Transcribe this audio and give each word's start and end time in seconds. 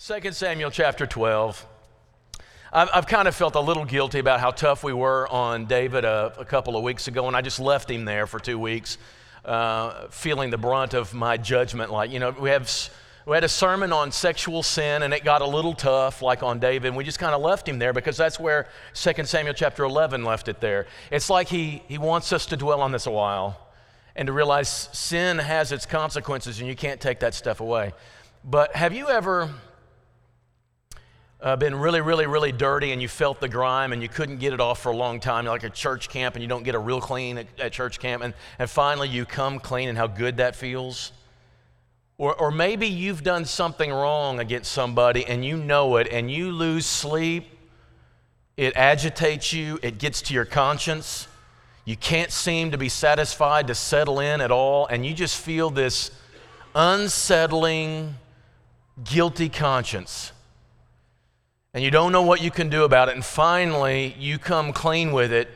2 0.00 0.30
Samuel 0.30 0.70
chapter 0.70 1.08
12. 1.08 1.66
I've, 2.72 2.88
I've, 2.94 3.06
kind 3.08 3.26
of 3.26 3.34
felt 3.34 3.56
a 3.56 3.60
little 3.60 3.84
guilty 3.84 4.20
about 4.20 4.38
how 4.38 4.52
tough 4.52 4.84
we 4.84 4.92
were 4.92 5.26
on 5.26 5.66
David 5.66 6.04
a, 6.04 6.32
a 6.38 6.44
couple 6.44 6.76
of 6.76 6.84
weeks 6.84 7.08
ago, 7.08 7.26
and 7.26 7.36
I 7.36 7.40
just 7.40 7.58
left 7.58 7.90
him 7.90 8.04
there 8.04 8.28
for 8.28 8.38
two 8.38 8.60
weeks, 8.60 8.96
uh, 9.44 10.06
feeling 10.10 10.50
the 10.50 10.56
brunt 10.56 10.94
of 10.94 11.14
my 11.14 11.36
judgment. 11.36 11.90
Like, 11.90 12.12
you 12.12 12.20
know, 12.20 12.30
we, 12.30 12.48
have, 12.50 12.70
we 13.26 13.34
had 13.34 13.42
a 13.42 13.48
sermon 13.48 13.92
on 13.92 14.12
sexual 14.12 14.62
sin, 14.62 15.02
and 15.02 15.12
it 15.12 15.24
got 15.24 15.42
a 15.42 15.46
little 15.46 15.74
tough, 15.74 16.22
like 16.22 16.44
on 16.44 16.60
David, 16.60 16.86
and 16.86 16.96
we 16.96 17.02
just 17.02 17.18
kind 17.18 17.34
of 17.34 17.42
left 17.42 17.68
him 17.68 17.80
there 17.80 17.92
because 17.92 18.16
that's 18.16 18.38
where 18.38 18.68
2 18.94 19.24
Samuel 19.24 19.52
chapter 19.52 19.82
11 19.82 20.22
left 20.22 20.46
it 20.46 20.60
there. 20.60 20.86
It's 21.10 21.28
like 21.28 21.48
he, 21.48 21.82
he 21.88 21.98
wants 21.98 22.32
us 22.32 22.46
to 22.46 22.56
dwell 22.56 22.82
on 22.82 22.92
this 22.92 23.06
a 23.06 23.10
while 23.10 23.66
and 24.14 24.26
to 24.26 24.32
realize 24.32 24.90
sin 24.92 25.38
has 25.38 25.72
its 25.72 25.86
consequences, 25.86 26.60
and 26.60 26.68
you 26.68 26.76
can't 26.76 27.00
take 27.00 27.18
that 27.18 27.34
stuff 27.34 27.58
away. 27.58 27.94
But 28.44 28.76
have 28.76 28.94
you 28.94 29.08
ever 29.08 29.50
uh, 31.40 31.54
been 31.56 31.74
really, 31.74 32.00
really, 32.00 32.26
really 32.26 32.50
dirty 32.50 32.92
and 32.92 33.00
you 33.00 33.08
felt 33.08 33.40
the 33.40 33.48
grime 33.48 33.92
and 33.92 34.02
you 34.02 34.08
couldn't 34.08 34.38
get 34.38 34.52
it 34.52 34.60
off 34.60 34.82
for 34.82 34.90
a 34.90 34.96
long 34.96 35.20
time, 35.20 35.44
like 35.44 35.62
a 35.62 35.70
church 35.70 36.08
camp 36.08 36.34
and 36.34 36.42
you 36.42 36.48
don't 36.48 36.64
get 36.64 36.74
a 36.74 36.78
real 36.78 37.00
clean 37.00 37.38
at, 37.38 37.46
at 37.60 37.72
church 37.72 38.00
camp, 38.00 38.22
and, 38.22 38.34
and 38.58 38.68
finally 38.68 39.08
you 39.08 39.24
come 39.24 39.60
clean 39.60 39.88
and 39.88 39.96
how 39.96 40.06
good 40.06 40.38
that 40.38 40.56
feels? 40.56 41.12
Or, 42.16 42.34
or 42.34 42.50
maybe 42.50 42.88
you've 42.88 43.22
done 43.22 43.44
something 43.44 43.92
wrong 43.92 44.40
against 44.40 44.72
somebody 44.72 45.24
and 45.24 45.44
you 45.44 45.56
know 45.56 45.96
it 45.96 46.08
and 46.10 46.30
you 46.30 46.50
lose 46.50 46.86
sleep. 46.86 47.46
It 48.56 48.76
agitates 48.76 49.52
you, 49.52 49.78
it 49.82 49.98
gets 49.98 50.20
to 50.22 50.34
your 50.34 50.44
conscience. 50.44 51.28
You 51.84 51.96
can't 51.96 52.32
seem 52.32 52.72
to 52.72 52.78
be 52.78 52.88
satisfied 52.88 53.68
to 53.68 53.74
settle 53.74 54.18
in 54.18 54.40
at 54.40 54.50
all, 54.50 54.86
and 54.86 55.06
you 55.06 55.14
just 55.14 55.40
feel 55.40 55.70
this 55.70 56.10
unsettling, 56.74 58.16
guilty 59.04 59.48
conscience 59.48 60.32
and 61.78 61.84
you 61.84 61.92
don't 61.92 62.10
know 62.10 62.22
what 62.22 62.42
you 62.42 62.50
can 62.50 62.70
do 62.70 62.82
about 62.82 63.08
it. 63.08 63.14
And 63.14 63.24
finally, 63.24 64.12
you 64.18 64.36
come 64.36 64.72
clean 64.72 65.12
with 65.12 65.32
it, 65.32 65.46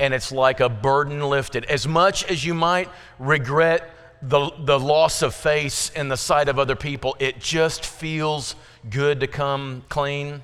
and 0.00 0.12
it's 0.12 0.32
like 0.32 0.58
a 0.58 0.68
burden 0.68 1.20
lifted. 1.20 1.64
As 1.66 1.86
much 1.86 2.24
as 2.24 2.44
you 2.44 2.52
might 2.52 2.88
regret 3.20 3.88
the, 4.20 4.50
the 4.58 4.76
loss 4.76 5.22
of 5.22 5.36
face 5.36 5.90
in 5.90 6.08
the 6.08 6.16
sight 6.16 6.48
of 6.48 6.58
other 6.58 6.74
people, 6.74 7.14
it 7.20 7.38
just 7.38 7.86
feels 7.86 8.56
good 8.90 9.20
to 9.20 9.28
come 9.28 9.84
clean. 9.88 10.42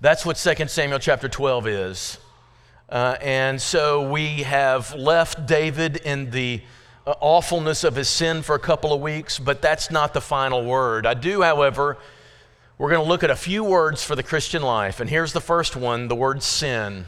That's 0.00 0.24
what 0.24 0.36
2 0.36 0.68
Samuel 0.68 0.98
chapter 0.98 1.28
12 1.28 1.66
is. 1.66 2.18
Uh, 2.88 3.18
and 3.20 3.60
so 3.60 4.10
we 4.10 4.44
have 4.44 4.94
left 4.94 5.46
David 5.46 5.96
in 5.96 6.30
the 6.30 6.62
uh, 7.06 7.12
awfulness 7.20 7.84
of 7.84 7.94
his 7.94 8.08
sin 8.08 8.40
for 8.40 8.54
a 8.54 8.58
couple 8.58 8.94
of 8.94 9.02
weeks, 9.02 9.38
but 9.38 9.60
that's 9.60 9.90
not 9.90 10.14
the 10.14 10.22
final 10.22 10.64
word. 10.64 11.04
I 11.04 11.12
do, 11.12 11.42
however, 11.42 11.98
we're 12.78 12.90
going 12.90 13.02
to 13.02 13.08
look 13.08 13.24
at 13.24 13.30
a 13.30 13.36
few 13.36 13.64
words 13.64 14.04
for 14.04 14.14
the 14.14 14.22
Christian 14.22 14.62
life. 14.62 15.00
And 15.00 15.08
here's 15.08 15.32
the 15.32 15.40
first 15.40 15.76
one 15.76 16.08
the 16.08 16.14
word 16.14 16.42
sin. 16.42 17.06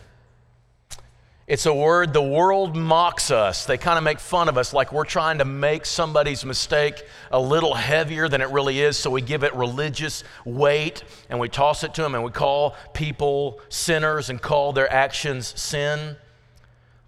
It's 1.47 1.65
a 1.65 1.73
word 1.73 2.13
the 2.13 2.23
world 2.23 2.77
mocks 2.77 3.31
us. 3.31 3.65
They 3.65 3.79
kind 3.79 3.97
of 3.97 4.05
make 4.05 4.21
fun 4.21 4.51
of 4.51 4.59
us 4.59 4.75
like 4.75 4.93
we're 4.93 5.07
trying 5.07 5.39
to 5.39 5.47
make 5.47 5.87
somebody's 5.87 6.45
mistake 6.45 7.03
a 7.31 7.41
little 7.41 7.73
heavier 7.73 8.29
than 8.29 8.43
it 8.43 8.51
really 8.51 8.81
is. 8.81 8.99
So 8.99 9.11
we 9.11 9.23
give 9.23 9.45
it 9.45 9.55
religious 9.55 10.25
weight 10.45 11.05
and 11.31 11.41
we 11.41 11.49
toss 11.49 11.85
it 11.85 11.95
to 11.95 12.03
them 12.03 12.15
and 12.15 12.23
we 12.23 12.31
call 12.31 12.77
people 12.93 13.61
sinners 13.71 14.29
and 14.29 14.41
call 14.41 14.75
their 14.75 14.93
actions 14.93 15.59
sin. 15.59 16.17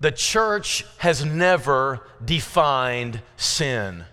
The 0.00 0.10
church 0.10 0.86
has 0.98 1.22
never 1.22 2.06
defined 2.24 3.20
sin, 3.36 4.04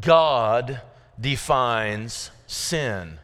God 0.00 0.80
defines 1.20 2.30
sin. 2.54 3.18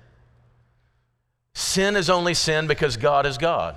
Sin 1.55 1.97
is 1.97 2.11
only 2.11 2.35
sin 2.35 2.67
because 2.67 2.97
God 2.97 3.27
is 3.27 3.39
God. 3.39 3.77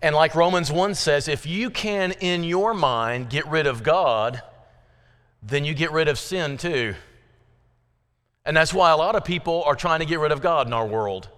And 0.00 0.14
like 0.14 0.34
Romans 0.34 0.70
1 0.70 0.94
says, 0.94 1.28
if 1.28 1.46
you 1.46 1.70
can 1.70 2.12
in 2.12 2.44
your 2.44 2.74
mind 2.74 3.30
get 3.30 3.46
rid 3.46 3.66
of 3.66 3.82
God, 3.82 4.42
then 5.42 5.64
you 5.64 5.74
get 5.74 5.92
rid 5.92 6.08
of 6.08 6.18
sin 6.18 6.56
too. 6.56 6.94
And 8.44 8.56
that's 8.56 8.74
why 8.74 8.90
a 8.90 8.96
lot 8.96 9.14
of 9.14 9.24
people 9.24 9.62
are 9.64 9.74
trying 9.74 10.00
to 10.00 10.06
get 10.06 10.18
rid 10.18 10.32
of 10.32 10.42
God 10.42 10.66
in 10.66 10.72
our 10.72 10.86
world. 10.86 11.28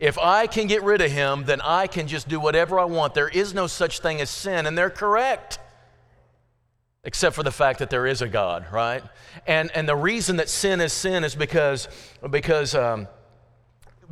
If 0.00 0.18
I 0.18 0.46
can 0.46 0.66
get 0.66 0.82
rid 0.82 1.00
of 1.00 1.10
him, 1.10 1.44
then 1.44 1.60
I 1.60 1.86
can 1.86 2.08
just 2.08 2.28
do 2.28 2.40
whatever 2.40 2.80
I 2.80 2.84
want. 2.84 3.14
There 3.14 3.28
is 3.28 3.54
no 3.54 3.66
such 3.66 4.00
thing 4.00 4.20
as 4.20 4.30
sin, 4.30 4.66
and 4.66 4.76
they're 4.76 4.90
correct 4.90 5.58
except 7.04 7.34
for 7.34 7.42
the 7.42 7.50
fact 7.50 7.78
that 7.78 7.90
there 7.90 8.06
is 8.06 8.20
a 8.20 8.28
God, 8.28 8.66
right? 8.70 9.02
And, 9.46 9.70
and 9.74 9.88
the 9.88 9.96
reason 9.96 10.36
that 10.36 10.48
sin 10.48 10.80
is 10.80 10.92
sin 10.92 11.24
is 11.24 11.34
because, 11.34 11.88
because, 12.28 12.74
um, 12.74 13.08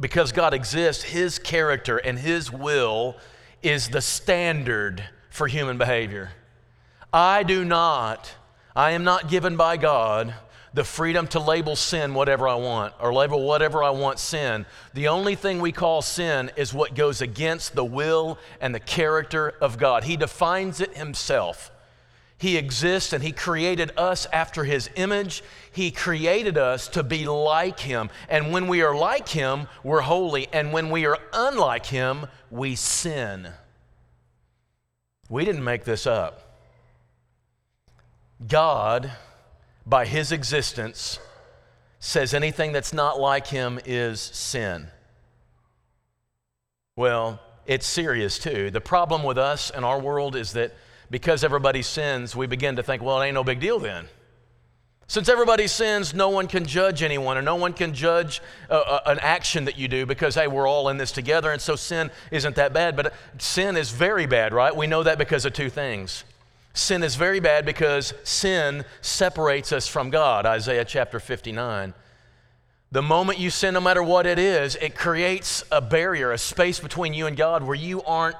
because 0.00 0.32
God 0.32 0.54
exists, 0.54 1.02
His 1.02 1.38
character 1.38 1.98
and 1.98 2.18
His 2.18 2.50
will 2.50 3.16
is 3.62 3.88
the 3.88 4.00
standard 4.00 5.04
for 5.30 5.48
human 5.48 5.76
behavior. 5.76 6.30
I 7.12 7.42
do 7.42 7.64
not, 7.64 8.34
I 8.74 8.92
am 8.92 9.04
not 9.04 9.28
given 9.28 9.56
by 9.56 9.76
God 9.76 10.34
the 10.74 10.84
freedom 10.84 11.26
to 11.26 11.40
label 11.40 11.76
sin 11.76 12.14
whatever 12.14 12.46
I 12.46 12.54
want 12.54 12.94
or 13.00 13.12
label 13.12 13.42
whatever 13.42 13.82
I 13.82 13.90
want 13.90 14.18
sin. 14.18 14.64
The 14.94 15.08
only 15.08 15.34
thing 15.34 15.60
we 15.60 15.72
call 15.72 16.02
sin 16.02 16.50
is 16.56 16.72
what 16.72 16.94
goes 16.94 17.20
against 17.20 17.74
the 17.74 17.84
will 17.84 18.38
and 18.60 18.74
the 18.74 18.80
character 18.80 19.54
of 19.60 19.78
God. 19.78 20.04
He 20.04 20.16
defines 20.16 20.80
it 20.80 20.96
Himself. 20.96 21.70
He 22.38 22.56
exists 22.56 23.12
and 23.12 23.22
He 23.22 23.32
created 23.32 23.90
us 23.96 24.26
after 24.32 24.62
His 24.62 24.88
image. 24.94 25.42
He 25.72 25.90
created 25.90 26.56
us 26.56 26.86
to 26.88 27.02
be 27.02 27.26
like 27.26 27.80
Him. 27.80 28.10
And 28.28 28.52
when 28.52 28.68
we 28.68 28.80
are 28.82 28.94
like 28.94 29.28
Him, 29.28 29.66
we're 29.82 30.02
holy. 30.02 30.46
And 30.52 30.72
when 30.72 30.90
we 30.90 31.04
are 31.04 31.18
unlike 31.32 31.86
Him, 31.86 32.26
we 32.50 32.76
sin. 32.76 33.48
We 35.28 35.44
didn't 35.44 35.64
make 35.64 35.84
this 35.84 36.06
up. 36.06 36.56
God, 38.46 39.10
by 39.84 40.06
His 40.06 40.30
existence, 40.30 41.18
says 41.98 42.32
anything 42.32 42.70
that's 42.70 42.92
not 42.92 43.18
like 43.18 43.48
Him 43.48 43.80
is 43.84 44.20
sin. 44.20 44.86
Well, 46.94 47.40
it's 47.66 47.86
serious 47.86 48.38
too. 48.38 48.70
The 48.70 48.80
problem 48.80 49.24
with 49.24 49.38
us 49.38 49.70
and 49.70 49.84
our 49.84 50.00
world 50.00 50.36
is 50.36 50.52
that 50.52 50.72
because 51.10 51.44
everybody 51.44 51.82
sins, 51.82 52.36
we 52.36 52.46
begin 52.46 52.76
to 52.76 52.82
think, 52.82 53.02
well, 53.02 53.20
it 53.20 53.26
ain't 53.26 53.34
no 53.34 53.44
big 53.44 53.60
deal 53.60 53.78
then. 53.78 54.06
Since 55.10 55.30
everybody 55.30 55.66
sins, 55.68 56.12
no 56.12 56.28
one 56.28 56.48
can 56.48 56.66
judge 56.66 57.02
anyone, 57.02 57.38
or 57.38 57.42
no 57.42 57.56
one 57.56 57.72
can 57.72 57.94
judge 57.94 58.42
uh, 58.68 58.74
uh, 58.74 59.00
an 59.06 59.18
action 59.20 59.64
that 59.64 59.78
you 59.78 59.88
do 59.88 60.04
because, 60.04 60.34
hey, 60.34 60.48
we're 60.48 60.68
all 60.68 60.90
in 60.90 60.98
this 60.98 61.12
together, 61.12 61.50
and 61.50 61.62
so 61.62 61.76
sin 61.76 62.10
isn't 62.30 62.56
that 62.56 62.74
bad. 62.74 62.94
But 62.94 63.14
sin 63.38 63.78
is 63.78 63.90
very 63.90 64.26
bad, 64.26 64.52
right? 64.52 64.76
We 64.76 64.86
know 64.86 65.02
that 65.02 65.16
because 65.16 65.46
of 65.46 65.54
two 65.54 65.70
things. 65.70 66.24
Sin 66.74 67.02
is 67.02 67.16
very 67.16 67.40
bad 67.40 67.64
because 67.64 68.12
sin 68.22 68.84
separates 69.00 69.72
us 69.72 69.88
from 69.88 70.10
God, 70.10 70.44
Isaiah 70.44 70.84
chapter 70.84 71.18
59. 71.18 71.94
The 72.92 73.02
moment 73.02 73.38
you 73.38 73.48
sin, 73.48 73.74
no 73.74 73.80
matter 73.80 74.02
what 74.02 74.26
it 74.26 74.38
is, 74.38 74.76
it 74.76 74.94
creates 74.94 75.64
a 75.72 75.80
barrier, 75.80 76.32
a 76.32 76.38
space 76.38 76.80
between 76.80 77.14
you 77.14 77.26
and 77.26 77.36
God 77.36 77.62
where 77.62 77.74
you 77.74 78.02
aren't 78.02 78.36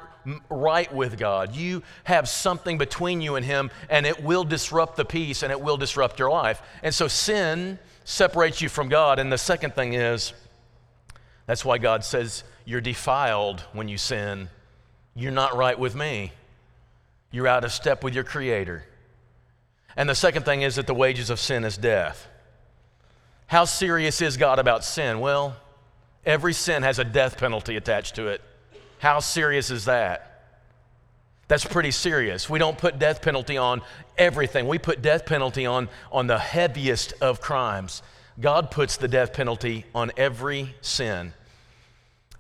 right 0.49 0.93
with 0.93 1.19
God. 1.19 1.55
You 1.55 1.83
have 2.05 2.28
something 2.28 2.78
between 2.78 3.21
you 3.21 3.37
and 3.37 3.44
Him, 3.44 3.71
and 3.89 4.06
it 4.06 4.22
will 4.22 4.44
disrupt 4.44 4.97
the 4.97 5.05
peace 5.05 5.43
and 5.43 5.53
it 5.53 5.61
will 5.61 5.77
disrupt 5.77 6.19
your 6.19 6.31
life. 6.31 6.62
And 6.83 6.94
so 6.94 7.09
sin 7.09 7.78
separates 8.05 8.61
you 8.61 8.69
from 8.69 8.89
God. 8.89 9.19
And 9.19 9.33
the 9.33 9.39
second 9.39 9.75
thing 9.75 9.94
is 9.94 10.33
that's 11.47 11.65
why 11.65 11.78
God 11.78 12.05
says 12.05 12.44
you're 12.65 12.81
defiled 12.81 13.61
when 13.72 13.89
you 13.89 13.99
sin. 13.99 14.49
You're 15.15 15.33
not 15.33 15.56
right 15.56 15.78
with 15.78 15.94
me, 15.94 16.33
you're 17.31 17.49
out 17.49 17.65
of 17.65 17.72
step 17.72 18.05
with 18.05 18.15
your 18.15 18.25
Creator. 18.25 18.84
And 19.97 20.09
the 20.09 20.15
second 20.15 20.45
thing 20.45 20.62
is 20.62 20.77
that 20.77 20.87
the 20.87 20.95
wages 20.95 21.28
of 21.28 21.41
sin 21.41 21.65
is 21.65 21.77
death. 21.77 22.28
How 23.49 23.65
serious 23.65 24.21
is 24.21 24.37
God 24.37 24.59
about 24.59 24.84
sin? 24.84 25.19
Well, 25.19 25.57
every 26.24 26.53
sin 26.53 26.83
has 26.84 26.98
a 26.98 27.04
death 27.04 27.39
penalty 27.39 27.77
attached 27.77 28.15
to 28.16 28.28
it. 28.28 28.42
How 28.98 29.21
serious 29.21 29.71
is 29.71 29.86
that? 29.86 30.24
That's 31.48 31.65
pretty 31.65 31.92
serious. 31.92 32.50
We 32.50 32.59
don't 32.59 32.77
put 32.77 32.98
death 32.98 33.22
penalty 33.22 33.56
on 33.56 33.80
everything. 34.18 34.68
We 34.68 34.78
put 34.78 35.00
death 35.00 35.24
penalty 35.24 35.65
on, 35.65 35.89
on 36.12 36.27
the 36.27 36.39
heaviest 36.39 37.15
of 37.22 37.41
crimes. 37.41 38.03
God 38.39 38.71
puts 38.71 38.98
the 38.98 39.09
death 39.09 39.33
penalty 39.33 39.86
on 39.95 40.12
every 40.16 40.74
sin. 40.83 41.33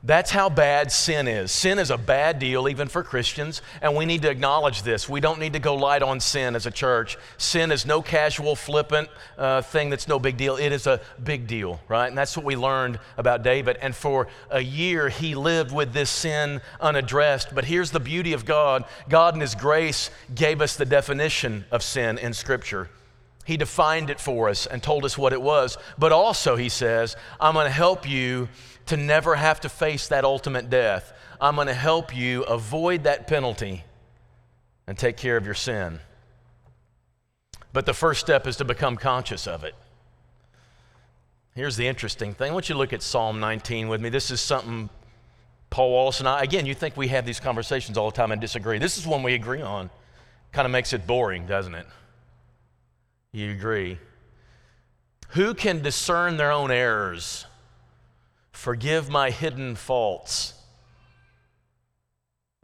That's 0.04 0.30
how 0.30 0.48
bad 0.48 0.92
sin 0.92 1.26
is. 1.26 1.50
Sin 1.50 1.80
is 1.80 1.90
a 1.90 1.98
bad 1.98 2.38
deal, 2.38 2.68
even 2.68 2.86
for 2.86 3.02
Christians, 3.02 3.62
and 3.82 3.96
we 3.96 4.06
need 4.06 4.22
to 4.22 4.30
acknowledge 4.30 4.82
this. 4.82 5.08
We 5.08 5.18
don't 5.20 5.40
need 5.40 5.54
to 5.54 5.58
go 5.58 5.74
light 5.74 6.04
on 6.04 6.20
sin 6.20 6.54
as 6.54 6.66
a 6.66 6.70
church. 6.70 7.16
Sin 7.36 7.72
is 7.72 7.84
no 7.84 8.00
casual, 8.00 8.54
flippant 8.54 9.08
uh, 9.36 9.60
thing 9.62 9.90
that's 9.90 10.06
no 10.06 10.20
big 10.20 10.36
deal. 10.36 10.56
It 10.56 10.70
is 10.70 10.86
a 10.86 11.00
big 11.24 11.48
deal, 11.48 11.80
right? 11.88 12.06
And 12.06 12.16
that's 12.16 12.36
what 12.36 12.46
we 12.46 12.54
learned 12.54 13.00
about 13.16 13.42
David. 13.42 13.76
And 13.82 13.94
for 13.94 14.28
a 14.50 14.60
year, 14.60 15.08
he 15.08 15.34
lived 15.34 15.72
with 15.72 15.92
this 15.92 16.10
sin 16.10 16.60
unaddressed. 16.80 17.52
But 17.52 17.64
here's 17.64 17.90
the 17.90 18.00
beauty 18.00 18.32
of 18.34 18.44
God 18.44 18.84
God, 19.08 19.34
in 19.34 19.40
His 19.40 19.56
grace, 19.56 20.12
gave 20.32 20.60
us 20.60 20.76
the 20.76 20.84
definition 20.84 21.64
of 21.72 21.82
sin 21.82 22.18
in 22.18 22.34
Scripture. 22.34 22.88
He 23.44 23.56
defined 23.56 24.10
it 24.10 24.20
for 24.20 24.48
us 24.50 24.66
and 24.66 24.80
told 24.80 25.04
us 25.06 25.18
what 25.18 25.32
it 25.32 25.40
was. 25.42 25.76
But 25.98 26.12
also, 26.12 26.54
He 26.54 26.68
says, 26.68 27.16
I'm 27.40 27.54
going 27.54 27.66
to 27.66 27.72
help 27.72 28.08
you 28.08 28.48
to 28.88 28.96
never 28.96 29.36
have 29.36 29.60
to 29.60 29.68
face 29.68 30.08
that 30.08 30.24
ultimate 30.24 30.68
death. 30.68 31.12
I'm 31.40 31.54
going 31.54 31.68
to 31.68 31.74
help 31.74 32.14
you 32.14 32.42
avoid 32.44 33.04
that 33.04 33.26
penalty 33.26 33.84
and 34.86 34.98
take 34.98 35.16
care 35.16 35.36
of 35.36 35.44
your 35.44 35.54
sin. 35.54 36.00
But 37.72 37.86
the 37.86 37.94
first 37.94 38.20
step 38.20 38.46
is 38.46 38.56
to 38.56 38.64
become 38.64 38.96
conscious 38.96 39.46
of 39.46 39.62
it. 39.62 39.74
Here's 41.54 41.76
the 41.76 41.86
interesting 41.86 42.34
thing. 42.34 42.50
I 42.50 42.54
want 42.54 42.68
you 42.68 42.74
to 42.74 42.78
look 42.78 42.92
at 42.92 43.02
Psalm 43.02 43.40
19 43.40 43.88
with 43.88 44.00
me. 44.00 44.08
This 44.08 44.30
is 44.30 44.40
something 44.40 44.88
Paul 45.70 45.90
Wallace 45.90 46.20
and 46.20 46.28
I, 46.28 46.42
again, 46.42 46.64
you 46.64 46.74
think 46.74 46.96
we 46.96 47.08
have 47.08 47.26
these 47.26 47.40
conversations 47.40 47.98
all 47.98 48.10
the 48.10 48.16
time 48.16 48.32
and 48.32 48.40
disagree. 48.40 48.78
This 48.78 48.96
is 48.96 49.06
one 49.06 49.22
we 49.22 49.34
agree 49.34 49.60
on. 49.60 49.90
Kind 50.52 50.64
of 50.64 50.72
makes 50.72 50.92
it 50.94 51.06
boring, 51.06 51.46
doesn't 51.46 51.74
it? 51.74 51.86
You 53.32 53.52
agree? 53.52 53.98
Who 55.30 55.52
can 55.52 55.82
discern 55.82 56.38
their 56.38 56.50
own 56.50 56.70
errors? 56.70 57.44
Forgive 58.58 59.08
my 59.08 59.30
hidden 59.30 59.76
faults. 59.76 60.52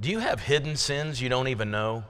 Do 0.00 0.11
you 0.11 0.19
have 0.19 0.41
hidden 0.41 0.75
sins 0.75 1.23
you 1.23 1.29
don't 1.29 1.46
even 1.46 1.70
know? 1.70 2.02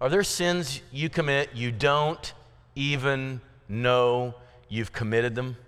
Are 0.00 0.08
there 0.08 0.22
sins 0.22 0.80
you 0.90 1.10
commit 1.10 1.50
you 1.54 1.72
don't 1.72 2.32
even 2.74 3.42
know 3.68 4.34
you've 4.70 4.94
committed 4.94 5.34
them? 5.34 5.58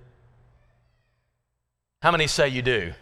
How 2.01 2.11
many 2.11 2.27
say 2.27 2.49
you 2.49 2.63
do? 2.63 2.95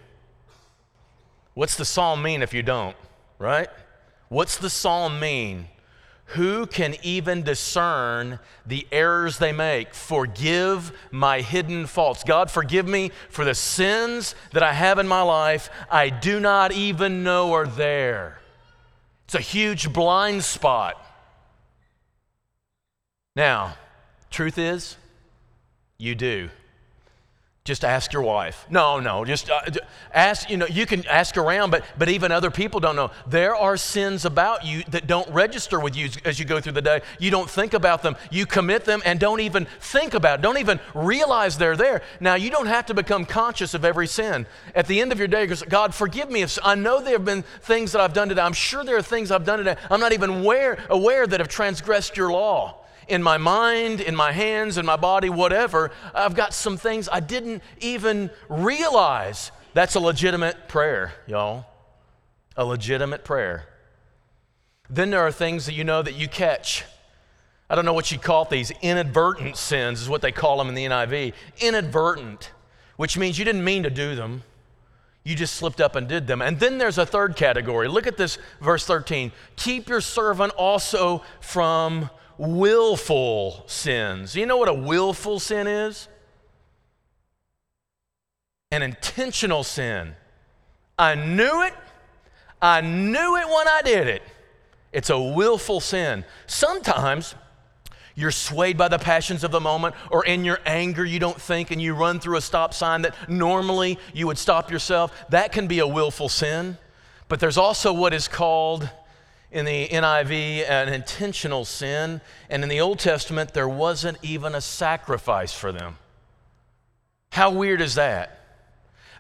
What's 1.55 1.77
the 1.77 1.85
psalm 1.85 2.21
mean 2.21 2.43
if 2.43 2.53
you 2.53 2.65
don't, 2.65 2.97
right? 3.39 3.69
What's 4.29 4.57
the 4.57 4.71
psalm 4.71 5.21
mean? 5.21 5.69
Who 6.33 6.65
can 6.67 6.97
even 7.03 7.43
discern 7.43 8.39
the 8.65 8.87
errors 8.91 9.37
they 9.37 9.53
make? 9.53 9.95
Forgive 9.95 10.93
my 11.11 11.43
hidden 11.43 11.87
faults. 11.87 12.25
God, 12.25 12.51
forgive 12.51 12.89
me 12.89 13.11
for 13.29 13.45
the 13.45 13.55
sins 13.55 14.35
that 14.53 14.63
I 14.63 14.73
have 14.73 14.99
in 14.99 15.07
my 15.07 15.21
life 15.21 15.69
I 15.91 16.09
do 16.09 16.41
not 16.41 16.73
even 16.73 17.23
know 17.23 17.53
are 17.53 17.67
there. 17.67 18.39
It's 19.27 19.35
a 19.35 19.41
huge 19.41 19.93
blind 19.93 20.43
spot. 20.43 20.97
Now, 23.37 23.77
truth 24.31 24.57
is, 24.57 24.97
you 25.99 26.15
do. 26.15 26.49
Just 27.65 27.85
ask 27.85 28.13
your 28.13 28.23
wife. 28.23 28.67
No, 28.71 28.99
no, 28.99 29.25
just 29.25 29.49
uh, 29.49 29.61
ask, 30.13 30.51
you 30.51 30.57
know, 30.57 30.67
you 30.67 30.85
can 30.85 31.07
ask 31.07 31.37
around, 31.37 31.71
but, 31.71 31.85
but 31.97 32.09
even 32.09 32.33
other 32.33 32.51
people 32.51 32.81
don't 32.81 32.97
know. 32.97 33.13
There 33.29 33.55
are 33.55 33.77
sins 33.77 34.25
about 34.25 34.67
you 34.67 34.83
that 34.89 35.07
don't 35.07 35.29
register 35.31 35.79
with 35.79 35.95
you 35.95 36.09
as 36.25 36.41
you 36.41 36.45
go 36.45 36.61
through 36.61 36.73
the 36.73 36.83
day. 36.83 37.03
You 37.21 37.31
don't 37.31 37.49
think 37.49 37.73
about 37.73 38.03
them. 38.03 38.17
You 38.33 38.47
commit 38.47 38.85
them 38.85 39.01
and 39.05 39.21
don't 39.21 39.39
even 39.39 39.67
think 39.79 40.15
about 40.15 40.41
it, 40.41 40.43
don't 40.43 40.59
even 40.59 40.81
realize 40.93 41.57
they're 41.57 41.77
there. 41.77 42.03
Now, 42.19 42.35
you 42.35 42.51
don't 42.51 42.67
have 42.67 42.87
to 42.87 42.95
become 42.95 43.25
conscious 43.25 43.75
of 43.75 43.85
every 43.85 44.09
sin. 44.09 44.45
At 44.75 44.89
the 44.89 45.01
end 45.01 45.13
of 45.13 45.21
your 45.21 45.29
day, 45.29 45.47
God, 45.47 45.95
forgive 45.95 46.33
me 46.33 46.43
if 46.43 46.59
I 46.65 46.75
know 46.75 47.01
there 47.01 47.13
have 47.13 47.25
been 47.25 47.43
things 47.43 47.93
that 47.93 48.01
I've 48.01 48.13
done 48.13 48.29
today. 48.29 48.43
I'm 48.43 48.55
sure 48.55 48.83
there 48.83 48.97
are 48.97 49.03
things 49.03 49.31
I've 49.31 49.45
done 49.45 49.59
today. 49.59 49.77
I'm 49.89 50.01
not 50.01 50.13
even 50.13 50.31
aware, 50.31 50.85
aware 50.91 51.29
that 51.29 51.39
have 51.39 51.49
transgressed 51.49 52.17
your 52.17 52.33
law 52.33 52.82
in 53.09 53.23
my 53.23 53.39
mind, 53.39 54.01
in 54.01 54.15
my 54.15 54.33
hands, 54.33 54.79
in 54.79 54.87
my 54.87 54.97
body, 54.97 55.29
whatever, 55.31 55.91
I've 56.15 56.35
got 56.35 56.55
some 56.55 56.77
things 56.77 57.09
I 57.11 57.21
didn't 57.21 57.63
even 57.81 58.31
realize. 58.49 59.53
That's 59.75 59.95
a 59.95 60.01
legitimate 60.01 60.69
prayer, 60.69 61.13
y'all. 61.27 61.67
A 62.57 62.65
legitimate 62.65 63.25
prayer. 63.25 63.67
Then 64.91 65.11
there 65.11 65.21
are 65.21 65.33
things 65.33 65.67
that 65.67 65.73
you 65.73 65.85
know 65.85 66.03
that 66.03 66.15
you 66.15 66.29
catch. 66.29 66.85
I 67.71 67.75
don't 67.75 67.87
know 67.87 67.95
what 67.95 68.13
you 68.13 68.19
call 68.19 68.45
these. 68.45 68.71
Inadvertent 68.83 69.57
sins 69.57 70.03
is 70.03 70.09
what 70.09 70.21
they 70.21 70.33
call 70.33 70.59
them 70.59 70.69
in 70.69 70.75
the 70.75 70.85
NIV. 70.85 71.33
Inadvertent, 71.61 72.51
which 72.97 73.17
means 73.17 73.39
you 73.39 73.47
didn't 73.47 73.65
mean 73.65 73.85
to 73.85 73.91
do 73.91 74.15
them. 74.15 74.43
You 75.25 75.35
just 75.37 75.55
slipped 75.55 75.81
up 75.81 75.97
and 75.97 76.09
did 76.09 76.27
them. 76.27 76.43
And 76.43 76.59
then 76.59 76.79
there's 76.79 76.99
a 76.99 77.07
third 77.07 77.37
category. 77.37 77.89
Look 77.89 78.07
at 78.07 78.17
this, 78.17 78.39
verse 78.61 78.85
13. 78.85 79.33
Keep 79.57 79.89
your 79.89 80.01
servant 80.01 80.53
also 80.55 81.23
from 81.41 82.11
willful 82.43 83.63
sins. 83.69 84.35
You 84.35 84.47
know 84.47 84.57
what 84.57 84.69
a 84.69 84.75
willful 84.75 85.39
sin 85.39 85.67
is? 85.69 86.09
An 88.73 88.83
intentional 88.83 89.63
sin. 89.63 90.15
I 90.99 91.15
knew 91.15 91.63
it. 91.63 91.75
I 92.61 92.81
knew 92.81 93.37
it 93.37 93.47
when 93.47 93.69
I 93.69 93.83
did 93.85 94.09
it. 94.09 94.23
It's 94.93 95.11
a 95.11 95.19
willful 95.19 95.81
sin. 95.81 96.25
Sometimes 96.47 97.35
you're 98.15 98.31
swayed 98.33 98.77
by 98.77 98.89
the 98.89 98.99
passions 98.99 99.45
of 99.45 99.53
the 99.53 99.61
moment, 99.61 99.95
or 100.11 100.25
in 100.25 100.45
your 100.45 100.59
anger, 100.67 101.05
you 101.05 101.19
don't 101.19 101.41
think 101.41 101.71
and 101.71 101.81
you 101.81 101.95
run 101.95 102.21
through 102.21 102.37
a 102.37 102.43
stop 102.43 102.75
sign 102.75 103.03
that 103.03 103.15
normally 103.29 103.99
you 104.13 104.27
would 104.27 104.37
stop 104.37 104.71
yourself. 104.71 105.13
That 105.31 105.53
can 105.53 105.67
be 105.67 105.79
a 105.79 105.87
willful 105.87 106.29
sin. 106.29 106.77
But 107.29 107.41
there's 107.41 107.57
also 107.57 107.93
what 107.93 108.13
is 108.13 108.29
called 108.29 108.91
in 109.53 109.67
the 109.67 109.87
NIV 109.89 110.69
an 110.69 110.89
intentional 110.89 111.65
sin, 111.65 112.21
and 112.49 112.63
in 112.63 112.69
the 112.69 112.81
Old 112.81 112.99
Testament, 112.99 113.53
there 113.53 113.69
wasn't 113.69 114.19
even 114.23 114.55
a 114.55 114.61
sacrifice 114.61 115.53
for 115.53 115.71
them. 115.71 115.99
How 117.31 117.51
weird 117.51 117.81
is 117.81 117.95
that? 117.95 118.41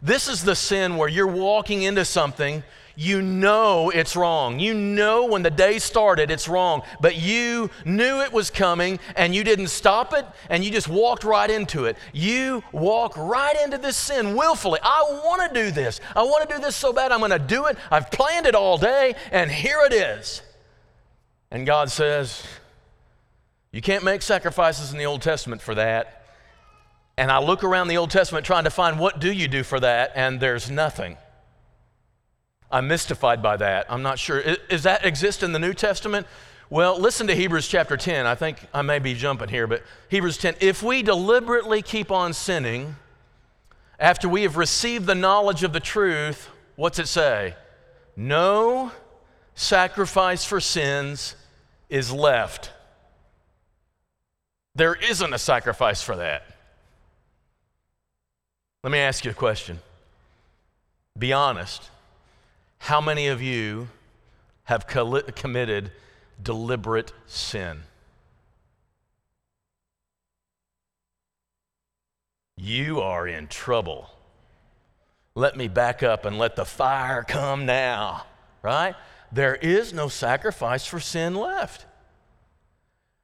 This 0.00 0.26
is 0.28 0.42
the 0.42 0.56
sin 0.56 0.96
where 0.96 1.08
you're 1.08 1.26
walking 1.26 1.82
into 1.82 2.04
something, 2.04 2.64
you 2.96 3.22
know 3.22 3.90
it's 3.90 4.16
wrong. 4.16 4.58
You 4.58 4.74
know 4.74 5.26
when 5.26 5.42
the 5.42 5.50
day 5.50 5.78
started 5.78 6.30
it's 6.30 6.48
wrong, 6.48 6.82
but 7.00 7.16
you 7.16 7.70
knew 7.84 8.20
it 8.20 8.32
was 8.32 8.50
coming 8.50 8.98
and 9.16 9.34
you 9.34 9.44
didn't 9.44 9.68
stop 9.68 10.12
it 10.14 10.26
and 10.50 10.64
you 10.64 10.70
just 10.70 10.88
walked 10.88 11.24
right 11.24 11.50
into 11.50 11.86
it. 11.86 11.96
You 12.12 12.62
walk 12.72 13.16
right 13.16 13.56
into 13.64 13.78
this 13.78 13.96
sin 13.96 14.36
willfully. 14.36 14.80
I 14.82 15.02
want 15.24 15.52
to 15.52 15.62
do 15.62 15.70
this. 15.70 16.00
I 16.14 16.22
want 16.22 16.48
to 16.48 16.56
do 16.56 16.60
this 16.60 16.76
so 16.76 16.92
bad 16.92 17.12
I'm 17.12 17.20
going 17.20 17.30
to 17.30 17.38
do 17.38 17.66
it. 17.66 17.76
I've 17.90 18.10
planned 18.10 18.46
it 18.46 18.54
all 18.54 18.78
day 18.78 19.14
and 19.30 19.50
here 19.50 19.80
it 19.84 19.92
is. 19.92 20.42
And 21.50 21.66
God 21.66 21.90
says, 21.90 22.42
You 23.72 23.82
can't 23.82 24.04
make 24.04 24.22
sacrifices 24.22 24.92
in 24.92 24.98
the 24.98 25.06
Old 25.06 25.22
Testament 25.22 25.60
for 25.60 25.74
that. 25.74 26.18
And 27.16 27.30
I 27.30 27.40
look 27.40 27.62
around 27.62 27.88
the 27.88 27.98
Old 27.98 28.10
Testament 28.10 28.46
trying 28.46 28.64
to 28.64 28.70
find 28.70 28.98
what 28.98 29.20
do 29.20 29.30
you 29.30 29.48
do 29.48 29.62
for 29.62 29.78
that, 29.80 30.12
and 30.14 30.40
there's 30.40 30.70
nothing. 30.70 31.18
I'm 32.72 32.88
mystified 32.88 33.42
by 33.42 33.58
that. 33.58 33.86
I'm 33.90 34.02
not 34.02 34.18
sure. 34.18 34.42
Does 34.70 34.84
that 34.84 35.04
exist 35.04 35.42
in 35.42 35.52
the 35.52 35.58
New 35.58 35.74
Testament? 35.74 36.26
Well, 36.70 36.98
listen 36.98 37.26
to 37.26 37.34
Hebrews 37.34 37.68
chapter 37.68 37.98
10. 37.98 38.24
I 38.24 38.34
think 38.34 38.66
I 38.72 38.80
may 38.80 38.98
be 38.98 39.12
jumping 39.12 39.50
here, 39.50 39.66
but 39.66 39.82
Hebrews 40.08 40.38
10. 40.38 40.54
If 40.60 40.82
we 40.82 41.02
deliberately 41.02 41.82
keep 41.82 42.10
on 42.10 42.32
sinning 42.32 42.96
after 43.98 44.26
we 44.26 44.42
have 44.44 44.56
received 44.56 45.04
the 45.04 45.14
knowledge 45.14 45.64
of 45.64 45.74
the 45.74 45.80
truth, 45.80 46.48
what's 46.76 46.98
it 46.98 47.08
say? 47.08 47.54
No 48.16 48.90
sacrifice 49.54 50.46
for 50.46 50.60
sins 50.60 51.36
is 51.90 52.10
left. 52.10 52.72
There 54.74 54.94
isn't 54.94 55.34
a 55.34 55.38
sacrifice 55.38 56.02
for 56.02 56.16
that. 56.16 56.46
Let 58.82 58.90
me 58.90 58.98
ask 58.98 59.26
you 59.26 59.30
a 59.30 59.34
question. 59.34 59.78
Be 61.18 61.34
honest. 61.34 61.90
How 62.86 63.00
many 63.00 63.28
of 63.28 63.40
you 63.40 63.90
have 64.64 64.88
committed 64.88 65.92
deliberate 66.42 67.12
sin? 67.26 67.82
You 72.56 73.00
are 73.00 73.28
in 73.28 73.46
trouble. 73.46 74.10
Let 75.36 75.56
me 75.56 75.68
back 75.68 76.02
up 76.02 76.24
and 76.24 76.40
let 76.40 76.56
the 76.56 76.64
fire 76.64 77.22
come 77.22 77.66
now, 77.66 78.26
right? 78.62 78.96
There 79.30 79.54
is 79.54 79.92
no 79.92 80.08
sacrifice 80.08 80.84
for 80.84 80.98
sin 80.98 81.36
left. 81.36 81.86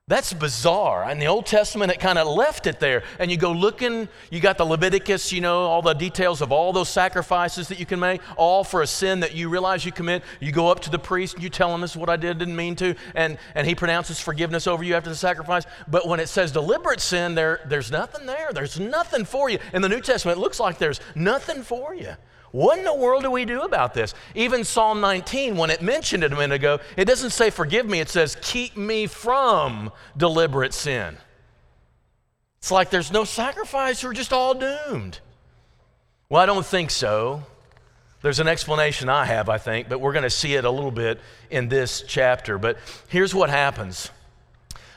That's 0.09 0.33
bizarre. 0.33 1.11
In 1.11 1.19
the 1.19 1.27
Old 1.27 1.45
Testament, 1.45 1.93
it 1.93 2.01
kind 2.01 2.19
of 2.19 2.27
left 2.27 2.67
it 2.67 2.81
there. 2.81 3.03
And 3.19 3.31
you 3.31 3.37
go 3.37 3.53
looking, 3.53 4.09
you 4.31 4.41
got 4.41 4.57
the 4.57 4.65
Leviticus, 4.65 5.33
you 5.33 5.43
know, 5.43 5.61
all 5.67 5.83
the 5.83 5.93
details 5.93 6.41
of 6.41 6.51
all 6.51 6.73
those 6.73 6.89
sacrifices 6.89 7.69
that 7.69 7.79
you 7.79 7.85
can 7.85 8.01
make, 8.01 8.23
all 8.39 8.65
for 8.65 8.81
a 8.81 8.87
sin 8.87 9.21
that 9.21 9.35
you 9.35 9.51
realize 9.51 9.85
you 9.85 9.93
commit. 9.93 10.23
You 10.41 10.51
go 10.51 10.69
up 10.69 10.81
to 10.81 10.91
the 10.91 10.99
priest 10.99 11.35
and 11.35 11.43
you 11.43 11.51
tell 11.51 11.75
him 11.75 11.83
this 11.83 11.91
is 11.91 11.97
what 11.99 12.09
I 12.09 12.17
did, 12.17 12.39
didn't 12.39 12.57
mean 12.57 12.75
to, 12.77 12.95
and, 13.15 13.37
and 13.55 13.67
he 13.67 13.75
pronounces 13.75 14.19
forgiveness 14.19 14.67
over 14.67 14.83
you 14.83 14.95
after 14.95 15.11
the 15.11 15.17
sacrifice. 15.17 15.65
But 15.87 16.09
when 16.09 16.21
it 16.21 16.31
says 16.31 16.53
deliberate 16.53 17.01
sin, 17.01 17.35
there, 17.35 17.61
there's 17.67 17.91
nothing 17.91 18.25
there. 18.25 18.51
There's 18.55 18.81
nothing 18.81 19.27
for 19.27 19.51
you. 19.51 19.59
In 19.75 19.83
the 19.83 19.91
New 19.91 20.01
Testament, 20.01 20.39
it 20.39 20.41
looks 20.41 20.59
like 20.59 20.79
there's 20.79 21.01
nothing 21.15 21.63
for 21.63 21.95
you. 21.95 22.15
What 22.51 22.79
in 22.79 22.85
the 22.85 22.95
world 22.95 23.23
do 23.23 23.31
we 23.31 23.45
do 23.45 23.63
about 23.63 23.95
this? 23.95 24.15
Even 24.35 24.65
Psalm 24.65 25.01
19, 25.01 25.57
when 25.57 25.71
it 25.71 25.83
mentioned 25.83 26.25
it 26.25 26.33
a 26.33 26.37
minute 26.37 26.55
ago, 26.55 26.79
it 26.97 27.05
doesn't 27.05 27.31
say 27.31 27.51
forgive 27.51 27.87
me, 27.87 28.01
it 28.01 28.09
says 28.09 28.37
keep 28.41 28.77
me 28.77 29.07
from 29.07 29.93
deliberate 30.17 30.73
sin. 30.73 31.17
It's 32.59 32.71
like 32.71 32.91
there's 32.91 33.13
no 33.13 33.25
sacrifice, 33.25 34.03
we're 34.03 34.15
just 34.15 34.33
all 34.33 34.55
doomed. 34.55 35.21
Well, 36.29 36.43
I 36.43 36.47
don't 36.47 36.67
think 36.67 36.91
so. 36.91 37.45
There's 38.21 38.41
an 38.41 38.49
explanation 38.49 39.09
I 39.09 39.25
have, 39.27 39.49
I 39.49 39.59
think, 39.59 39.89
but 39.89 40.01
we're 40.01 40.13
going 40.13 40.25
to 40.25 40.31
see 40.31 40.55
it 40.55 40.65
a 40.65 40.71
little 40.71 40.91
bit 40.91 41.21
in 41.51 41.69
this 41.69 42.03
chapter. 42.07 42.59
But 42.59 42.79
here's 43.09 43.35
what 43.35 43.51
happens 43.51 44.11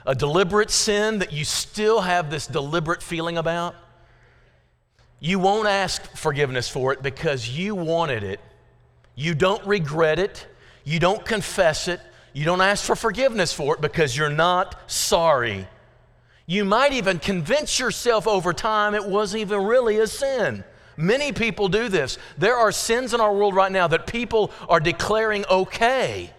a 0.06 0.16
deliberate 0.16 0.72
sin 0.72 1.20
that 1.20 1.32
you 1.32 1.46
still 1.46 2.02
have 2.02 2.32
this 2.32 2.48
deliberate 2.48 3.04
feeling 3.04 3.38
about, 3.38 3.76
you 5.24 5.38
won't 5.38 5.68
ask 5.68 6.02
forgiveness 6.18 6.68
for 6.68 6.92
it 6.92 7.04
because 7.04 7.48
you 7.48 7.76
wanted 7.76 8.24
it. 8.24 8.40
You 9.14 9.36
don't 9.36 9.64
regret 9.68 10.18
it. 10.18 10.48
You 10.84 11.00
don't 11.00 11.24
confess 11.24 11.88
it. 11.88 12.02
You 12.34 12.44
don't 12.44 12.60
ask 12.60 12.84
for 12.84 12.96
forgiveness 12.96 13.54
for 13.54 13.76
it 13.76 13.82
because 13.82 14.18
you're 14.18 14.32
not 14.32 14.90
sorry. 14.90 15.68
You 16.48 16.66
might 16.66 16.94
even 16.94 17.20
convince 17.20 17.78
yourself 17.78 18.28
over 18.28 18.52
time 18.52 18.96
it 18.96 19.06
wasn't 19.06 19.42
even 19.42 19.64
really 19.64 20.00
a 20.00 20.08
sin. 20.08 20.64
Many 20.98 21.32
people 21.32 21.68
do 21.68 21.88
this. 21.88 22.18
There 22.40 22.56
are 22.56 22.72
sins 22.72 23.14
in 23.14 23.22
our 23.22 23.34
world 23.34 23.54
right 23.54 23.72
now 23.72 23.88
that 23.90 24.08
people 24.08 24.52
are 24.68 24.80
declaring 24.80 25.46
okay 25.52 26.32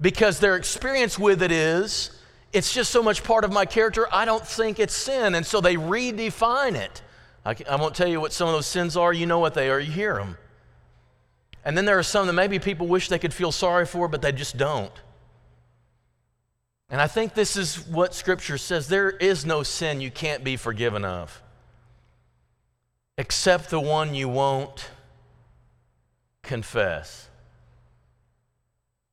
because 0.00 0.40
their 0.40 0.56
experience 0.56 1.16
with 1.16 1.42
it 1.42 1.52
is 1.52 2.10
it's 2.52 2.72
just 2.72 2.90
so 2.90 3.04
much 3.04 3.22
part 3.22 3.44
of 3.44 3.52
my 3.52 3.66
character, 3.66 4.08
I 4.12 4.24
don't 4.24 4.44
think 4.44 4.80
it's 4.80 4.96
sin. 4.96 5.36
And 5.36 5.46
so 5.46 5.60
they 5.60 5.76
redefine 5.76 6.74
it. 6.74 7.02
I, 7.46 7.54
I 7.70 7.76
won't 7.76 7.94
tell 7.94 8.08
you 8.08 8.20
what 8.20 8.32
some 8.32 8.48
of 8.48 8.54
those 8.54 8.66
sins 8.66 8.96
are, 8.96 9.12
you 9.12 9.24
know 9.24 9.38
what 9.38 9.54
they 9.54 9.70
are, 9.70 9.78
you 9.78 9.92
hear 9.92 10.14
them. 10.14 10.36
And 11.64 11.76
then 11.76 11.84
there 11.84 11.96
are 11.96 12.02
some 12.02 12.26
that 12.26 12.32
maybe 12.32 12.58
people 12.58 12.88
wish 12.88 13.08
they 13.08 13.20
could 13.20 13.32
feel 13.32 13.52
sorry 13.52 13.86
for, 13.86 14.08
but 14.08 14.20
they 14.20 14.32
just 14.32 14.56
don't. 14.56 14.92
And 16.90 17.00
I 17.00 17.06
think 17.06 17.34
this 17.34 17.56
is 17.56 17.86
what 17.86 18.14
Scripture 18.14 18.58
says 18.58 18.88
there 18.88 19.10
is 19.10 19.46
no 19.46 19.62
sin 19.62 20.00
you 20.00 20.10
can't 20.10 20.42
be 20.42 20.56
forgiven 20.56 21.04
of, 21.04 21.40
except 23.16 23.70
the 23.70 23.80
one 23.80 24.14
you 24.14 24.28
won't 24.28 24.90
confess. 26.42 27.28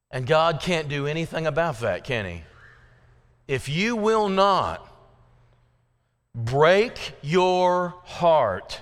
And 0.10 0.26
God 0.26 0.60
can't 0.60 0.88
do 0.88 1.06
anything 1.06 1.46
about 1.46 1.82
that, 1.82 2.04
can 2.04 2.26
He? 2.26 2.42
If 3.48 3.70
you 3.70 3.96
will 3.96 4.30
not 4.30 4.88
break 6.36 7.14
your 7.22 7.96
heart, 8.04 8.82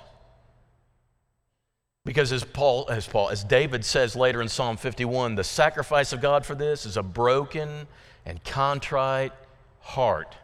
because 2.06 2.32
as 2.32 2.44
Paul, 2.44 2.88
as 2.90 3.08
Paul, 3.08 3.30
as 3.30 3.44
David 3.44 3.86
says 3.86 4.16
later 4.16 4.42
in 4.42 4.50
Psalm 4.50 4.78
51, 4.78 5.36
the 5.36 5.44
sacrifice 5.44 6.14
of 6.14 6.22
God 6.22 6.46
for 6.46 6.56
this 6.56 6.86
is 6.86 6.98
a 6.98 7.04
broken 7.04 7.88
and 8.26 8.44
contrite 8.44 9.34
heart. 9.80 10.36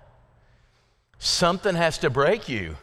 Something 1.20 1.76
has 1.76 1.98
to 2.00 2.10
break 2.10 2.48
you. 2.48 2.76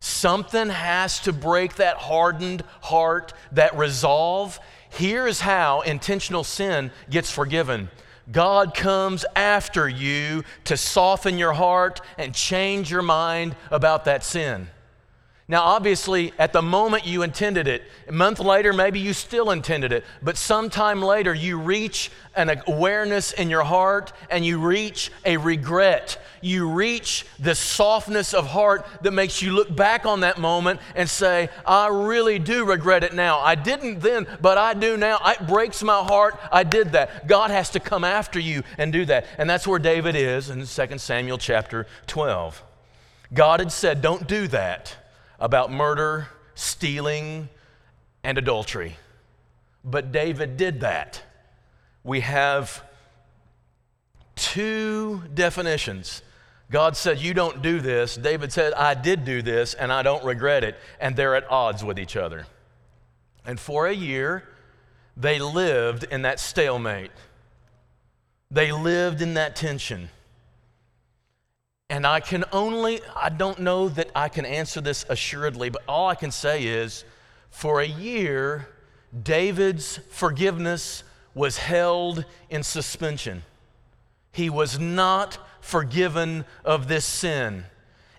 Something 0.00 0.68
has 0.68 1.18
to 1.20 1.32
break 1.32 1.76
that 1.76 1.96
hardened 1.96 2.62
heart, 2.80 3.32
that 3.52 3.76
resolve. 3.76 4.60
Here's 4.90 5.40
how 5.40 5.80
intentional 5.80 6.44
sin 6.44 6.92
gets 7.10 7.30
forgiven 7.30 7.90
God 8.30 8.74
comes 8.74 9.24
after 9.34 9.88
you 9.88 10.44
to 10.64 10.76
soften 10.76 11.38
your 11.38 11.54
heart 11.54 12.00
and 12.18 12.34
change 12.34 12.90
your 12.90 13.02
mind 13.02 13.56
about 13.70 14.04
that 14.04 14.22
sin. 14.24 14.68
Now, 15.50 15.62
obviously, 15.62 16.34
at 16.38 16.52
the 16.52 16.60
moment 16.60 17.06
you 17.06 17.22
intended 17.22 17.68
it, 17.68 17.82
a 18.06 18.12
month 18.12 18.38
later, 18.38 18.74
maybe 18.74 19.00
you 19.00 19.14
still 19.14 19.50
intended 19.50 19.94
it, 19.94 20.04
but 20.20 20.36
sometime 20.36 21.00
later 21.00 21.32
you 21.32 21.58
reach 21.58 22.10
an 22.36 22.60
awareness 22.66 23.32
in 23.32 23.48
your 23.48 23.62
heart 23.62 24.12
and 24.28 24.44
you 24.44 24.58
reach 24.58 25.10
a 25.24 25.38
regret. 25.38 26.22
You 26.42 26.68
reach 26.68 27.24
the 27.38 27.54
softness 27.54 28.34
of 28.34 28.46
heart 28.46 28.84
that 29.00 29.12
makes 29.12 29.40
you 29.40 29.52
look 29.52 29.74
back 29.74 30.04
on 30.04 30.20
that 30.20 30.36
moment 30.36 30.80
and 30.94 31.08
say, 31.08 31.48
I 31.64 31.88
really 31.88 32.38
do 32.38 32.66
regret 32.66 33.02
it 33.02 33.14
now. 33.14 33.40
I 33.40 33.54
didn't 33.54 34.00
then, 34.00 34.26
but 34.42 34.58
I 34.58 34.74
do 34.74 34.98
now. 34.98 35.18
It 35.24 35.46
breaks 35.46 35.82
my 35.82 36.02
heart. 36.02 36.38
I 36.52 36.62
did 36.62 36.92
that. 36.92 37.26
God 37.26 37.50
has 37.50 37.70
to 37.70 37.80
come 37.80 38.04
after 38.04 38.38
you 38.38 38.64
and 38.76 38.92
do 38.92 39.06
that. 39.06 39.24
And 39.38 39.48
that's 39.48 39.66
where 39.66 39.78
David 39.78 40.14
is 40.14 40.50
in 40.50 40.66
2 40.66 40.98
Samuel 40.98 41.38
chapter 41.38 41.86
12. 42.06 42.62
God 43.32 43.60
had 43.60 43.72
said, 43.72 44.02
Don't 44.02 44.28
do 44.28 44.46
that 44.48 44.94
about 45.38 45.70
murder, 45.70 46.28
stealing, 46.54 47.48
and 48.22 48.38
adultery. 48.38 48.96
But 49.84 50.12
David 50.12 50.56
did 50.56 50.80
that. 50.80 51.22
We 52.04 52.20
have 52.20 52.82
two 54.36 55.22
definitions. 55.34 56.22
God 56.70 56.96
said, 56.96 57.18
You 57.18 57.34
don't 57.34 57.62
do 57.62 57.80
this. 57.80 58.16
David 58.16 58.52
said, 58.52 58.74
I 58.74 58.94
did 58.94 59.24
do 59.24 59.42
this 59.42 59.74
and 59.74 59.92
I 59.92 60.02
don't 60.02 60.24
regret 60.24 60.64
it. 60.64 60.76
And 61.00 61.16
they're 61.16 61.34
at 61.34 61.50
odds 61.50 61.82
with 61.82 61.98
each 61.98 62.16
other. 62.16 62.46
And 63.44 63.58
for 63.58 63.86
a 63.86 63.94
year, 63.94 64.44
they 65.16 65.38
lived 65.38 66.04
in 66.04 66.22
that 66.22 66.38
stalemate. 66.38 67.10
They 68.50 68.72
lived 68.72 69.22
in 69.22 69.34
that 69.34 69.56
tension. 69.56 70.10
And 71.90 72.06
I 72.06 72.20
can 72.20 72.44
only, 72.52 73.00
I 73.16 73.30
don't 73.30 73.60
know 73.60 73.88
that 73.88 74.10
I 74.14 74.28
can 74.28 74.44
answer 74.44 74.80
this 74.80 75.06
assuredly, 75.08 75.70
but 75.70 75.82
all 75.88 76.08
I 76.08 76.14
can 76.14 76.30
say 76.30 76.64
is 76.64 77.04
for 77.50 77.80
a 77.80 77.86
year, 77.86 78.68
David's 79.22 79.98
forgiveness 80.10 81.02
was 81.34 81.56
held 81.56 82.24
in 82.50 82.62
suspension. 82.62 83.42
He 84.32 84.50
was 84.50 84.78
not 84.78 85.38
forgiven 85.62 86.44
of 86.64 86.88
this 86.88 87.06
sin. 87.06 87.64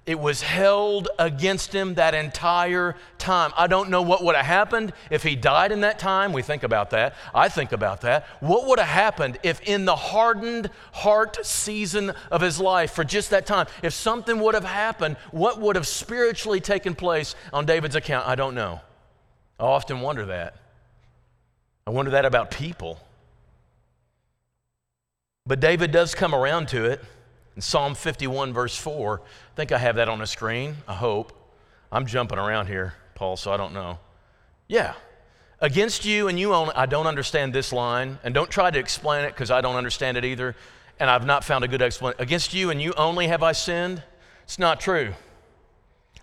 It 0.09 0.19
was 0.19 0.41
held 0.41 1.07
against 1.19 1.71
him 1.71 1.93
that 1.93 2.15
entire 2.15 2.95
time. 3.19 3.51
I 3.55 3.67
don't 3.67 3.91
know 3.91 4.01
what 4.01 4.23
would 4.23 4.35
have 4.35 4.43
happened 4.43 4.91
if 5.11 5.21
he 5.21 5.35
died 5.35 5.71
in 5.71 5.81
that 5.81 5.99
time. 5.99 6.33
We 6.33 6.41
think 6.41 6.63
about 6.63 6.89
that. 6.89 7.13
I 7.31 7.47
think 7.47 7.73
about 7.73 8.01
that. 8.01 8.25
What 8.39 8.65
would 8.65 8.79
have 8.79 8.87
happened 8.87 9.37
if, 9.43 9.61
in 9.61 9.85
the 9.85 9.95
hardened 9.95 10.71
heart 10.93 11.45
season 11.45 12.13
of 12.31 12.41
his 12.41 12.59
life, 12.59 12.89
for 12.89 13.03
just 13.03 13.29
that 13.29 13.45
time, 13.45 13.67
if 13.83 13.93
something 13.93 14.39
would 14.39 14.55
have 14.55 14.63
happened, 14.63 15.15
what 15.29 15.61
would 15.61 15.75
have 15.75 15.85
spiritually 15.85 16.59
taken 16.59 16.95
place 16.95 17.35
on 17.53 17.67
David's 17.67 17.95
account? 17.95 18.27
I 18.27 18.33
don't 18.33 18.55
know. 18.55 18.81
I 19.59 19.65
often 19.65 20.01
wonder 20.01 20.25
that. 20.25 20.55
I 21.85 21.91
wonder 21.91 22.09
that 22.09 22.25
about 22.25 22.49
people. 22.49 22.99
But 25.45 25.59
David 25.59 25.91
does 25.91 26.15
come 26.15 26.33
around 26.33 26.69
to 26.69 26.85
it. 26.85 26.99
In 27.59 27.61
Psalm 27.61 27.93
51, 27.93 28.53
verse 28.53 28.77
4, 28.77 29.19
I 29.19 29.55
think 29.57 29.73
I 29.73 29.79
have 29.79 29.97
that 29.97 30.07
on 30.07 30.19
the 30.19 30.27
screen. 30.27 30.77
I 30.87 30.93
hope. 30.93 31.33
I'm 31.91 32.05
jumping 32.05 32.37
around 32.37 32.67
here, 32.67 32.93
Paul, 33.15 33.35
so 33.35 33.51
I 33.51 33.57
don't 33.57 33.73
know. 33.73 33.99
Yeah. 34.69 34.93
Against 35.59 36.05
you 36.05 36.29
and 36.29 36.39
you 36.39 36.53
only, 36.53 36.73
I 36.73 36.85
don't 36.85 37.05
understand 37.05 37.51
this 37.51 37.73
line, 37.73 38.17
and 38.23 38.33
don't 38.33 38.49
try 38.49 38.71
to 38.71 38.79
explain 38.79 39.25
it 39.25 39.31
because 39.31 39.51
I 39.51 39.59
don't 39.59 39.75
understand 39.75 40.15
it 40.15 40.23
either, 40.23 40.55
and 41.01 41.09
I've 41.09 41.25
not 41.25 41.43
found 41.43 41.65
a 41.65 41.67
good 41.67 41.81
explanation. 41.81 42.21
Against 42.21 42.53
you 42.53 42.69
and 42.69 42.81
you 42.81 42.93
only 42.93 43.27
have 43.27 43.43
I 43.43 43.51
sinned? 43.51 44.03
It's 44.45 44.57
not 44.57 44.79
true. 44.79 45.13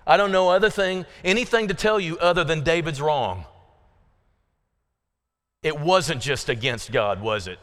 I 0.06 0.16
don't 0.16 0.32
know 0.32 0.48
other 0.48 0.70
thing, 0.70 1.04
anything 1.22 1.68
to 1.68 1.74
tell 1.74 2.00
you 2.00 2.16
other 2.16 2.44
than 2.44 2.62
David's 2.62 3.02
wrong. 3.02 3.44
It 5.62 5.78
wasn't 5.78 6.22
just 6.22 6.48
against 6.48 6.92
God, 6.92 7.20
was 7.20 7.46
it? 7.46 7.58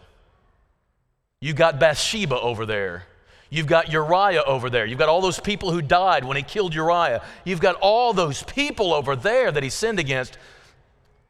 You 1.41 1.55
got 1.55 1.79
Bathsheba 1.79 2.39
over 2.39 2.67
there. 2.67 3.05
You've 3.53 3.67
got 3.67 3.91
Uriah 3.91 4.41
over 4.47 4.67
there. 4.71 4.83
You've 4.83 4.97
got 4.97 5.09
all 5.09 5.21
those 5.21 5.39
people 5.39 5.69
who 5.69 5.79
died 5.79 6.25
when 6.25 6.37
he 6.37 6.41
killed 6.41 6.73
Uriah. 6.73 7.21
You've 7.45 7.59
got 7.59 7.75
all 7.81 8.11
those 8.11 8.41
people 8.41 8.91
over 8.91 9.15
there 9.15 9.51
that 9.51 9.61
he 9.61 9.69
sinned 9.69 9.99
against. 9.99 10.39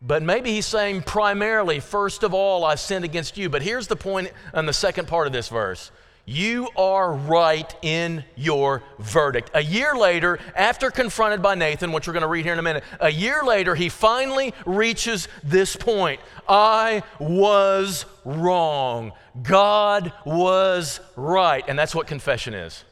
But 0.01 0.23
maybe 0.23 0.51
he's 0.51 0.65
saying 0.65 1.01
primarily, 1.01 1.81
first 1.81 2.23
of 2.23 2.33
all, 2.33 2.63
I 2.63 2.75
sinned 2.75 3.03
against 3.03 3.35
you. 3.35 3.49
But 3.49 3.61
here's 3.61 3.87
the 3.87 3.97
point 3.97 4.31
on 4.53 4.65
the 4.65 4.71
second 4.71 5.09
part 5.09 5.27
of 5.27 5.33
this 5.33 5.49
verse 5.49 5.91
you 6.25 6.69
are 6.77 7.13
right 7.13 7.75
in 7.81 8.23
your 8.35 8.81
verdict. 8.97 9.51
A 9.53 9.61
year 9.61 9.93
later, 9.93 10.39
after 10.55 10.89
confronted 10.89 11.41
by 11.41 11.55
Nathan, 11.55 11.91
which 11.91 12.07
we're 12.07 12.13
going 12.13 12.21
to 12.21 12.29
read 12.29 12.45
here 12.45 12.53
in 12.53 12.59
a 12.59 12.63
minute, 12.63 12.83
a 13.01 13.09
year 13.09 13.43
later, 13.43 13.75
he 13.75 13.89
finally 13.89 14.53
reaches 14.65 15.27
this 15.43 15.75
point 15.75 16.21
I 16.47 17.03
was 17.19 18.05
wrong. 18.23 19.11
God 19.41 20.13
was 20.25 21.01
right. 21.17 21.63
And 21.67 21.77
that's 21.77 21.93
what 21.93 22.07
confession 22.07 22.53
is. 22.53 22.83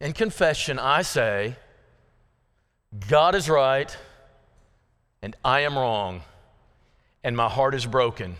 In 0.00 0.12
confession, 0.12 0.78
I 0.78 1.02
say, 1.02 1.56
God 3.08 3.34
is 3.34 3.48
right, 3.48 3.96
and 5.22 5.34
I 5.44 5.60
am 5.60 5.76
wrong, 5.76 6.22
and 7.24 7.36
my 7.36 7.48
heart 7.48 7.74
is 7.74 7.86
broken 7.86 8.36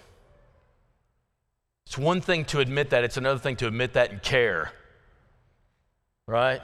it's 1.95 1.99
one 2.01 2.21
thing 2.21 2.45
to 2.47 2.59
admit 2.59 2.91
that, 2.91 3.05
it's 3.05 3.19
another 3.19 3.39
thing 3.39 3.55
to 3.55 3.69
admit 3.69 3.93
that 3.93 4.11
and 4.11 4.21
care. 4.21 4.73
Right? 6.27 6.61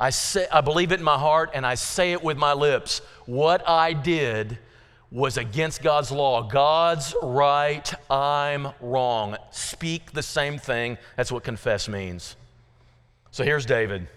I, 0.00 0.10
say, 0.10 0.48
I 0.52 0.62
believe 0.62 0.90
it 0.90 0.98
in 0.98 1.04
my 1.04 1.16
heart 1.16 1.50
and 1.54 1.64
I 1.64 1.76
say 1.76 2.10
it 2.10 2.24
with 2.24 2.36
my 2.36 2.52
lips. 2.52 3.02
What 3.26 3.62
I 3.68 3.92
did 3.92 4.58
was 5.12 5.36
against 5.36 5.80
God's 5.80 6.10
law. 6.10 6.42
God's 6.42 7.14
right, 7.22 7.88
I'm 8.10 8.72
wrong. 8.80 9.36
Speak 9.52 10.10
the 10.10 10.24
same 10.24 10.58
thing. 10.58 10.98
That's 11.16 11.30
what 11.30 11.44
confess 11.44 11.88
means. 11.88 12.34
So 13.30 13.44
here's 13.44 13.64
David. 13.64 14.08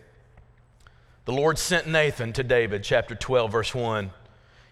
The 1.25 1.33
Lord 1.33 1.59
sent 1.59 1.85
Nathan 1.85 2.33
to 2.33 2.43
David, 2.43 2.83
chapter 2.83 3.13
12, 3.13 3.51
verse 3.51 3.75
1. 3.75 4.09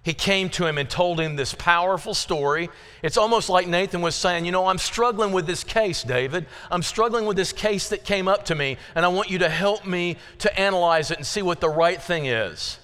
He 0.08 0.14
came 0.14 0.50
to 0.52 0.66
him 0.66 0.78
and 0.78 0.90
told 0.90 1.20
him 1.20 1.36
this 1.36 1.54
powerful 1.54 2.14
story. 2.14 2.70
It's 3.04 3.18
almost 3.18 3.50
like 3.50 3.68
Nathan 3.68 4.00
was 4.00 4.16
saying, 4.16 4.46
You 4.46 4.54
know, 4.54 4.68
I'm 4.68 4.78
struggling 4.78 5.34
with 5.34 5.46
this 5.46 5.66
case, 5.66 6.02
David. 6.02 6.46
I'm 6.72 6.82
struggling 6.82 7.26
with 7.26 7.36
this 7.36 7.52
case 7.52 7.90
that 7.90 8.06
came 8.06 8.30
up 8.30 8.46
to 8.46 8.56
me, 8.56 8.78
and 8.96 9.04
I 9.04 9.10
want 9.10 9.30
you 9.30 9.40
to 9.40 9.50
help 9.50 9.86
me 9.86 10.16
to 10.38 10.58
analyze 10.58 11.12
it 11.12 11.18
and 11.18 11.28
see 11.28 11.42
what 11.42 11.60
the 11.60 11.68
right 11.68 12.02
thing 12.02 12.26
is. 12.26 12.80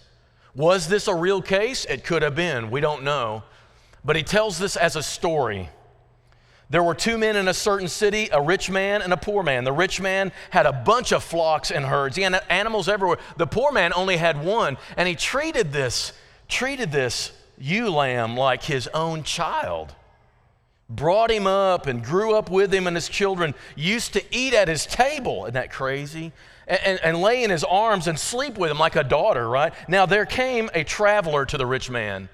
Was 0.54 0.90
this 0.90 1.08
a 1.08 1.16
real 1.16 1.42
case? 1.42 1.86
It 1.86 2.04
could 2.04 2.24
have 2.24 2.36
been. 2.36 2.70
We 2.70 2.82
don't 2.82 3.04
know. 3.04 3.44
But 4.04 4.18
he 4.18 4.24
tells 4.24 4.60
this 4.60 4.76
as 4.76 4.98
a 4.98 5.02
story. 5.02 5.70
There 6.70 6.84
were 6.84 6.94
two 6.94 7.18
men 7.18 7.38
in 7.38 7.48
a 7.48 7.54
certain 7.54 7.88
city, 7.88 8.28
a 8.34 8.42
rich 8.42 8.70
man 8.70 9.02
and 9.02 9.14
a 9.14 9.18
poor 9.18 9.44
man. 9.44 9.64
The 9.64 9.72
rich 9.72 10.02
man 10.02 10.34
had 10.50 10.66
a 10.66 10.74
bunch 10.74 11.14
of 11.14 11.24
flocks 11.24 11.72
and 11.72 11.86
herds. 11.86 12.18
He 12.18 12.24
had 12.24 12.44
animals 12.50 12.90
everywhere. 12.90 13.20
The 13.38 13.48
poor 13.48 13.72
man 13.72 13.94
only 13.94 14.18
had 14.18 14.44
one, 14.44 14.78
and 14.98 15.08
he 15.08 15.16
treated 15.16 15.72
this 15.72 16.12
treated 16.54 16.92
this 16.92 17.32
ewe 17.58 17.90
lamb 17.90 18.38
like 18.38 18.62
his 18.64 18.88
own 18.94 19.24
child, 19.24 19.96
brought 20.88 21.32
him 21.32 21.48
up 21.48 21.88
and 21.88 22.04
grew 22.04 22.36
up 22.36 22.52
with 22.52 22.72
him 22.72 22.86
and 22.86 22.96
his 22.96 23.10
children, 23.10 23.56
used 23.76 24.14
to 24.14 24.24
eat 24.30 24.54
at 24.54 24.68
his 24.68 24.86
table. 24.86 25.46
Isn't 25.46 25.56
that 25.56 25.72
crazy? 25.72 26.32
And, 26.68 26.80
and, 26.86 27.00
and 27.04 27.22
lay 27.22 27.44
in 27.44 27.50
his 27.50 27.64
arms 27.64 28.08
and 28.08 28.20
sleep 28.20 28.60
with 28.60 28.70
him 28.70 28.78
like 28.78 28.96
a 28.96 29.04
daughter, 29.04 29.50
right? 29.50 29.74
Now 29.88 30.06
there 30.06 30.28
came 30.28 30.70
a 30.76 30.84
traveler 30.84 31.44
to 31.48 31.58
the 31.58 31.66
rich 31.66 31.90
man. 31.90 32.30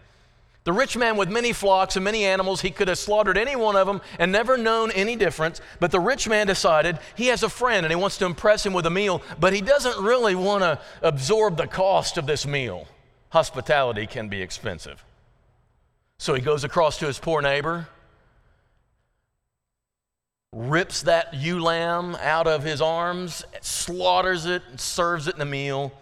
The 0.66 0.74
rich 0.74 0.98
man 0.98 1.16
with 1.16 1.30
many 1.30 1.54
flocks 1.54 1.96
and 1.96 2.04
many 2.04 2.26
animals, 2.26 2.60
he 2.60 2.72
could 2.72 2.90
have 2.90 2.98
slaughtered 2.98 3.38
any 3.38 3.56
one 3.56 3.78
of 3.78 3.88
them 3.88 4.02
and 4.20 4.34
never 4.34 4.58
known 4.58 4.92
any 4.92 5.16
difference. 5.16 5.62
But 5.80 5.92
the 5.92 6.02
rich 6.02 6.28
man 6.28 6.46
decided 6.46 7.00
he 7.16 7.28
has 7.28 7.42
a 7.42 7.50
friend 7.50 7.86
and 7.86 7.92
he 7.92 7.96
wants 7.96 8.18
to 8.18 8.26
impress 8.26 8.66
him 8.66 8.74
with 8.74 8.86
a 8.86 8.92
meal, 8.92 9.22
but 9.40 9.54
he 9.54 9.62
doesn't 9.62 10.04
really 10.04 10.36
want 10.36 10.64
to 10.64 10.78
absorb 11.02 11.56
the 11.56 11.68
cost 11.68 12.18
of 12.18 12.28
this 12.28 12.46
meal 12.46 12.86
hospitality 13.30 14.08
can 14.08 14.28
be 14.28 14.42
expensive. 14.42 15.04
So 16.18 16.34
he 16.34 16.42
goes 16.42 16.64
across 16.64 16.98
to 17.00 17.08
his 17.08 17.18
poor 17.18 17.42
neighbor, 17.42 17.88
rips 20.54 21.04
that 21.04 21.34
ewe 21.34 21.62
lamb 21.62 22.16
out 22.16 22.48
of 22.48 22.64
his 22.64 22.82
arms, 22.82 23.46
slaughters 23.62 24.46
it, 24.46 24.64
and 24.70 24.80
serves 24.80 25.28
it 25.28 25.36
in 25.36 25.42
a 25.42 25.46
meal 25.46 25.94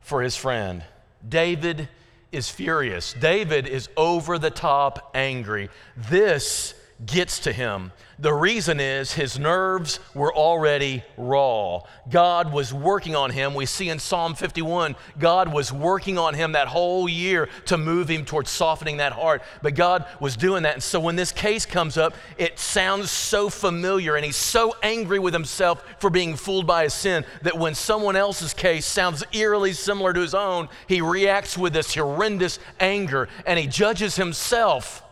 for 0.00 0.22
his 0.22 0.36
friend. 0.36 0.84
David 1.26 1.88
is 2.32 2.50
furious. 2.50 3.12
David 3.12 3.66
is 3.66 3.88
over 3.96 4.38
the 4.38 4.50
top 4.50 5.10
angry. 5.14 5.70
This 5.96 6.74
gets 7.06 7.38
to 7.40 7.52
him. 7.52 7.92
The 8.22 8.32
reason 8.32 8.78
is 8.78 9.14
his 9.14 9.36
nerves 9.36 9.98
were 10.14 10.32
already 10.32 11.02
raw. 11.16 11.80
God 12.08 12.52
was 12.52 12.72
working 12.72 13.16
on 13.16 13.32
him. 13.32 13.52
We 13.52 13.66
see 13.66 13.88
in 13.88 13.98
Psalm 13.98 14.36
51, 14.36 14.94
God 15.18 15.52
was 15.52 15.72
working 15.72 16.18
on 16.18 16.34
him 16.34 16.52
that 16.52 16.68
whole 16.68 17.08
year 17.08 17.48
to 17.66 17.76
move 17.76 18.08
him 18.08 18.24
towards 18.24 18.48
softening 18.48 18.98
that 18.98 19.12
heart. 19.12 19.42
But 19.60 19.74
God 19.74 20.06
was 20.20 20.36
doing 20.36 20.62
that. 20.62 20.74
And 20.74 20.82
so 20.84 21.00
when 21.00 21.16
this 21.16 21.32
case 21.32 21.66
comes 21.66 21.96
up, 21.96 22.14
it 22.38 22.60
sounds 22.60 23.10
so 23.10 23.48
familiar 23.48 24.14
and 24.14 24.24
he's 24.24 24.36
so 24.36 24.76
angry 24.84 25.18
with 25.18 25.34
himself 25.34 25.84
for 25.98 26.08
being 26.08 26.36
fooled 26.36 26.64
by 26.64 26.84
his 26.84 26.94
sin 26.94 27.24
that 27.42 27.58
when 27.58 27.74
someone 27.74 28.14
else's 28.14 28.54
case 28.54 28.86
sounds 28.86 29.24
eerily 29.32 29.72
similar 29.72 30.12
to 30.12 30.20
his 30.20 30.32
own, 30.32 30.68
he 30.86 31.00
reacts 31.00 31.58
with 31.58 31.72
this 31.72 31.92
horrendous 31.92 32.60
anger 32.78 33.28
and 33.46 33.58
he 33.58 33.66
judges 33.66 34.14
himself 34.14 35.02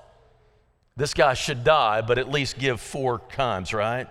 this 1.01 1.15
guy 1.15 1.33
should 1.33 1.65
die, 1.65 2.03
but 2.03 2.19
at 2.19 2.31
least 2.31 2.59
give 2.59 2.79
four 2.79 3.23
times, 3.33 3.73
right? 3.73 4.07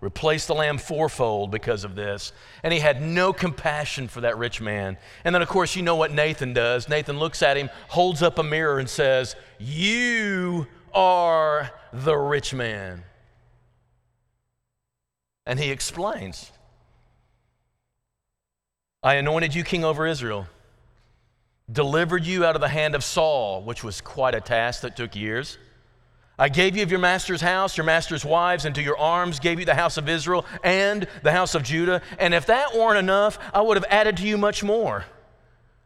Replace 0.00 0.46
the 0.46 0.54
lamb 0.54 0.78
fourfold 0.78 1.50
because 1.50 1.82
of 1.82 1.96
this. 1.96 2.32
And 2.62 2.72
he 2.72 2.78
had 2.78 3.02
no 3.02 3.32
compassion 3.32 4.06
for 4.06 4.20
that 4.20 4.38
rich 4.38 4.60
man. 4.60 4.98
And 5.24 5.34
then, 5.34 5.42
of 5.42 5.48
course, 5.48 5.74
you 5.74 5.82
know 5.82 5.96
what 5.96 6.12
Nathan 6.12 6.52
does. 6.52 6.88
Nathan 6.88 7.18
looks 7.18 7.42
at 7.42 7.56
him, 7.56 7.68
holds 7.88 8.22
up 8.22 8.38
a 8.38 8.44
mirror, 8.44 8.78
and 8.78 8.88
says, 8.88 9.34
You 9.58 10.68
are 10.94 11.72
the 11.92 12.16
rich 12.16 12.54
man. 12.54 13.02
And 15.44 15.58
he 15.58 15.72
explains 15.72 16.52
I 19.02 19.14
anointed 19.14 19.56
you 19.56 19.64
king 19.64 19.84
over 19.84 20.06
Israel, 20.06 20.46
delivered 21.70 22.24
you 22.24 22.44
out 22.44 22.54
of 22.54 22.60
the 22.60 22.68
hand 22.68 22.94
of 22.94 23.02
Saul, 23.02 23.64
which 23.64 23.82
was 23.82 24.00
quite 24.00 24.36
a 24.36 24.40
task 24.40 24.82
that 24.82 24.96
took 24.96 25.16
years. 25.16 25.58
I 26.38 26.48
gave 26.48 26.76
you 26.76 26.84
of 26.84 26.90
your 26.90 27.00
master's 27.00 27.40
house, 27.40 27.76
your 27.76 27.84
master's 27.84 28.24
wives, 28.24 28.64
into 28.64 28.80
your 28.80 28.96
arms, 28.96 29.40
gave 29.40 29.58
you 29.58 29.64
the 29.64 29.74
house 29.74 29.96
of 29.96 30.08
Israel 30.08 30.46
and 30.62 31.08
the 31.22 31.32
house 31.32 31.56
of 31.56 31.64
Judah. 31.64 32.00
And 32.18 32.32
if 32.32 32.46
that 32.46 32.76
weren't 32.76 32.98
enough, 32.98 33.38
I 33.52 33.60
would 33.60 33.76
have 33.76 33.86
added 33.90 34.18
to 34.18 34.26
you 34.26 34.38
much 34.38 34.62
more. 34.62 35.04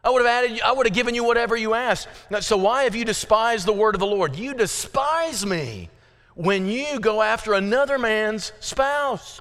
I 0.05 0.11
would 0.11 0.21
have 0.25 0.45
added, 0.45 0.61
I 0.61 0.73
would 0.73 0.87
have 0.87 0.95
given 0.95 1.15
you 1.15 1.25
whatever 1.25 1.57
you 1.57 1.75
asked. 1.75 2.09
So 2.41 2.57
why 2.57 2.85
have 2.85 2.95
you 2.95 3.05
despised 3.05 3.67
the 3.67 3.73
word 3.73 3.95
of 3.95 4.01
the 4.01 4.07
Lord? 4.07 4.37
You 4.37 4.53
despise 4.53 5.47
me 5.47 5.89
when 6.35 6.67
you 6.67 7.01
go 7.01 7.23
after 7.23 7.55
another 7.55 7.99
man's 7.99 8.53
spouse. 8.61 9.41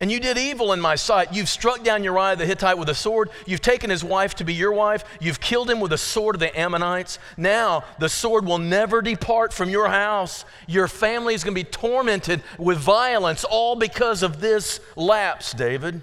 And 0.00 0.12
you 0.12 0.20
did 0.20 0.38
evil 0.38 0.72
in 0.72 0.80
my 0.80 0.94
sight. 0.94 1.34
You've 1.34 1.48
struck 1.48 1.82
down 1.82 2.04
Uriah 2.04 2.36
the 2.36 2.46
Hittite 2.46 2.78
with 2.78 2.88
a 2.88 2.94
sword. 2.94 3.30
You've 3.46 3.60
taken 3.60 3.90
his 3.90 4.04
wife 4.04 4.36
to 4.36 4.44
be 4.44 4.54
your 4.54 4.72
wife. 4.72 5.04
You've 5.20 5.40
killed 5.40 5.68
him 5.68 5.80
with 5.80 5.90
the 5.90 5.98
sword 5.98 6.36
of 6.36 6.40
the 6.40 6.56
Ammonites. 6.56 7.18
Now 7.36 7.82
the 7.98 8.08
sword 8.08 8.46
will 8.46 8.58
never 8.58 9.02
depart 9.02 9.52
from 9.52 9.70
your 9.70 9.88
house. 9.88 10.44
Your 10.68 10.86
family 10.86 11.34
is 11.34 11.42
going 11.42 11.54
to 11.54 11.60
be 11.60 11.68
tormented 11.68 12.44
with 12.58 12.78
violence, 12.78 13.42
all 13.42 13.74
because 13.74 14.22
of 14.22 14.40
this 14.40 14.78
lapse, 14.94 15.52
David. 15.52 16.02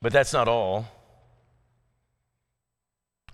But 0.00 0.12
that's 0.12 0.32
not 0.32 0.46
all. 0.46 0.86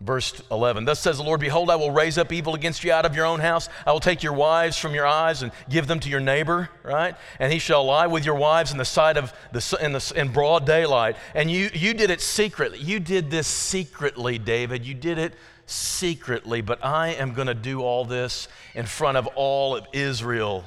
Verse 0.03 0.41
11, 0.51 0.87
thus 0.87 0.99
says 0.99 1.19
the 1.19 1.23
Lord, 1.23 1.41
Behold, 1.41 1.69
I 1.69 1.77
will 1.77 1.91
raise 1.91 2.17
up 2.17 2.33
evil 2.33 2.55
against 2.55 2.85
you 2.85 2.91
out 2.91 3.05
of 3.05 3.15
your 3.15 3.27
own 3.27 3.39
house. 3.39 3.69
I 3.87 3.93
will 3.93 4.01
take 4.01 4.23
your 4.23 4.33
wives 4.33 4.79
from 4.79 4.95
your 4.95 5.07
eyes 5.07 5.43
and 5.43 5.53
give 5.69 5.87
them 5.87 6.01
to 6.01 6.09
your 6.09 6.21
neighbor, 6.21 6.71
right? 6.83 7.15
And 7.39 7.53
he 7.53 7.59
shall 7.59 7.85
lie 7.85 8.07
with 8.07 8.25
your 8.25 8.37
wives 8.37 8.73
in 8.73 8.79
the 8.79 8.85
sight 8.87 9.19
of 9.19 9.35
the, 9.53 9.79
in, 9.83 9.93
the, 9.93 10.13
in 10.17 10.33
broad 10.33 10.65
daylight. 10.65 11.17
And 11.35 11.51
you, 11.51 11.69
you 11.75 11.93
did 11.93 12.09
it 12.09 12.23
secretly. 12.23 12.79
You 12.79 12.99
did 12.99 13.31
this 13.31 13.47
secretly, 13.47 14.39
David. 14.39 14.87
You 14.87 14.95
did 14.95 15.19
it 15.19 15.35
secretly, 15.67 16.63
but 16.63 16.83
I 16.83 17.09
am 17.09 17.35
going 17.35 17.49
to 17.49 17.55
do 17.55 17.83
all 17.83 18.07
this 18.07 18.49
in 18.75 18.87
front 18.87 19.19
of 19.19 19.27
all 19.35 19.77
of 19.77 19.87
Israel 19.93 20.65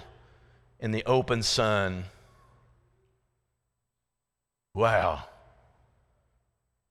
in 0.80 0.92
the 0.92 1.04
open 1.06 1.42
sun. 1.42 2.04
Wow. 4.76 5.24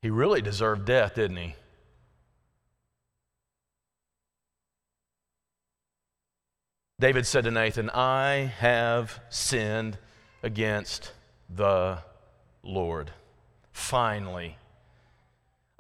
He 0.01 0.11
really 0.11 0.43
deserved 0.43 0.87
death, 0.87 1.15
didn't 1.15 1.37
he? 1.37 1.55
David 7.03 7.27
said 7.27 7.43
to 7.43 7.51
Nathan, 7.51 7.91
I 7.91 8.53
have 8.59 9.19
sinned 9.29 9.99
against 10.41 11.11
the 11.53 11.99
Lord. 12.63 13.11
Finally, 13.73 14.57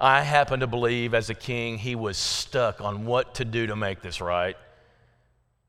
I 0.00 0.22
happen 0.22 0.58
to 0.58 0.66
believe 0.66 1.14
as 1.14 1.30
a 1.30 1.34
king, 1.34 1.78
he 1.78 1.94
was 1.94 2.16
stuck 2.16 2.80
on 2.80 3.04
what 3.04 3.36
to 3.36 3.44
do 3.44 3.68
to 3.68 3.76
make 3.76 4.02
this 4.02 4.20
right. 4.20 4.56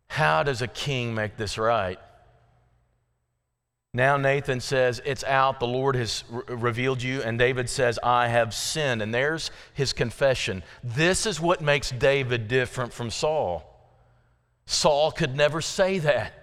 How 0.07 0.41
does 0.41 0.63
a 0.63 0.67
king 0.67 1.13
make 1.13 1.37
this 1.37 1.59
right? 1.59 1.99
Now 3.93 4.17
Nathan 4.17 4.59
says, 4.59 5.03
It's 5.05 5.23
out. 5.23 5.59
The 5.59 5.67
Lord 5.67 5.95
has 5.95 6.23
re- 6.31 6.41
revealed 6.47 7.03
you. 7.03 7.21
And 7.21 7.37
David 7.37 7.69
says, 7.69 7.99
I 8.01 8.27
have 8.27 8.55
sinned. 8.55 9.03
And 9.03 9.13
there's 9.13 9.51
his 9.75 9.93
confession. 9.93 10.63
This 10.83 11.27
is 11.27 11.39
what 11.39 11.61
makes 11.61 11.91
David 11.91 12.47
different 12.47 12.91
from 12.91 13.11
Saul. 13.11 13.69
Saul 14.65 15.11
could 15.11 15.35
never 15.35 15.61
say 15.61 15.99
that. 15.99 16.33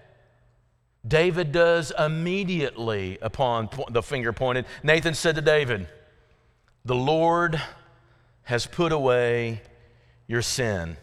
David 1.07 1.51
does 1.51 1.91
immediately 1.97 3.17
upon 3.21 3.69
the 3.89 4.03
finger 4.03 4.33
pointed. 4.33 4.65
Nathan 4.83 5.15
said 5.15 5.35
to 5.35 5.41
David, 5.41 5.87
The 6.85 6.95
Lord 6.95 7.59
has 8.43 8.67
put 8.67 8.91
away 8.91 9.61
your 10.27 10.41
sin. 10.41 10.97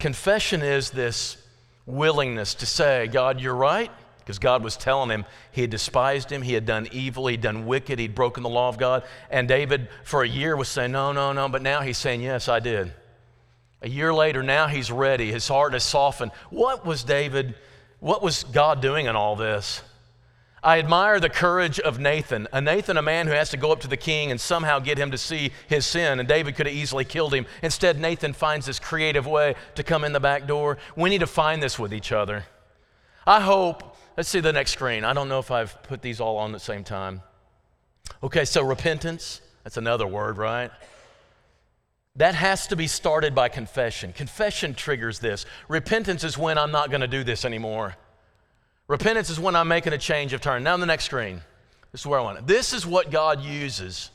Confession 0.00 0.62
is 0.62 0.90
this 0.90 1.36
willingness 1.86 2.54
to 2.54 2.66
say, 2.66 3.06
God, 3.06 3.40
you're 3.40 3.54
right, 3.54 3.90
because 4.18 4.38
God 4.38 4.64
was 4.64 4.76
telling 4.76 5.10
him 5.10 5.24
he 5.50 5.62
had 5.62 5.70
despised 5.70 6.30
him, 6.30 6.42
he 6.42 6.54
had 6.54 6.64
done 6.64 6.88
evil, 6.90 7.26
he'd 7.26 7.40
done 7.40 7.66
wicked, 7.66 7.98
he'd 7.98 8.14
broken 8.14 8.42
the 8.42 8.48
law 8.48 8.68
of 8.68 8.78
God. 8.78 9.04
And 9.30 9.46
David, 9.46 9.88
for 10.04 10.22
a 10.22 10.28
year, 10.28 10.56
was 10.56 10.68
saying, 10.68 10.92
No, 10.92 11.12
no, 11.12 11.32
no, 11.32 11.48
but 11.48 11.62
now 11.62 11.82
he's 11.82 11.98
saying, 11.98 12.22
Yes, 12.22 12.48
I 12.48 12.60
did. 12.60 12.92
A 13.82 13.88
year 13.88 14.14
later, 14.14 14.42
now 14.42 14.68
he's 14.68 14.90
ready. 14.90 15.32
His 15.32 15.48
heart 15.48 15.72
has 15.72 15.82
softened. 15.84 16.30
What 16.50 16.86
was 16.86 17.02
David, 17.02 17.54
what 17.98 18.22
was 18.22 18.44
God 18.44 18.80
doing 18.80 19.06
in 19.06 19.16
all 19.16 19.36
this? 19.36 19.82
I 20.64 20.78
admire 20.78 21.18
the 21.18 21.28
courage 21.28 21.80
of 21.80 21.98
Nathan. 21.98 22.46
A 22.52 22.60
Nathan, 22.60 22.96
a 22.96 23.02
man 23.02 23.26
who 23.26 23.32
has 23.32 23.50
to 23.50 23.56
go 23.56 23.72
up 23.72 23.80
to 23.80 23.88
the 23.88 23.96
king 23.96 24.30
and 24.30 24.40
somehow 24.40 24.78
get 24.78 24.96
him 24.96 25.10
to 25.10 25.18
see 25.18 25.50
his 25.68 25.84
sin, 25.84 26.20
and 26.20 26.28
David 26.28 26.54
could 26.54 26.66
have 26.66 26.74
easily 26.74 27.04
killed 27.04 27.34
him. 27.34 27.46
Instead, 27.62 27.98
Nathan 27.98 28.32
finds 28.32 28.66
this 28.66 28.78
creative 28.78 29.26
way 29.26 29.56
to 29.74 29.82
come 29.82 30.04
in 30.04 30.12
the 30.12 30.20
back 30.20 30.46
door. 30.46 30.78
We 30.94 31.10
need 31.10 31.18
to 31.18 31.26
find 31.26 31.60
this 31.60 31.80
with 31.80 31.92
each 31.92 32.12
other. 32.12 32.44
I 33.26 33.40
hope, 33.40 33.96
let's 34.16 34.28
see 34.28 34.38
the 34.38 34.52
next 34.52 34.70
screen. 34.70 35.02
I 35.04 35.12
don't 35.12 35.28
know 35.28 35.40
if 35.40 35.50
I've 35.50 35.82
put 35.82 36.00
these 36.00 36.20
all 36.20 36.36
on 36.36 36.50
at 36.50 36.52
the 36.52 36.60
same 36.60 36.84
time. 36.84 37.22
Okay, 38.22 38.44
so 38.44 38.62
repentance, 38.62 39.40
that's 39.64 39.76
another 39.76 40.06
word, 40.06 40.38
right? 40.38 40.70
That 42.16 42.34
has 42.34 42.66
to 42.68 42.76
be 42.76 42.86
started 42.86 43.34
by 43.34 43.48
confession. 43.48 44.12
Confession 44.12 44.74
triggers 44.74 45.18
this. 45.18 45.46
Repentance 45.68 46.24
is 46.24 46.36
when 46.36 46.58
I'm 46.58 46.70
not 46.70 46.90
going 46.90 47.00
to 47.00 47.08
do 47.08 47.24
this 47.24 47.44
anymore. 47.44 47.96
Repentance 48.86 49.30
is 49.30 49.40
when 49.40 49.56
I'm 49.56 49.68
making 49.68 49.94
a 49.94 49.98
change 49.98 50.32
of 50.32 50.40
turn. 50.40 50.62
Now, 50.62 50.74
on 50.74 50.80
the 50.80 50.86
next 50.86 51.04
screen, 51.04 51.40
this 51.90 52.02
is 52.02 52.06
where 52.06 52.20
I 52.20 52.22
want 52.22 52.38
it. 52.38 52.46
This 52.46 52.74
is 52.74 52.86
what 52.86 53.10
God 53.10 53.42
uses 53.42 54.10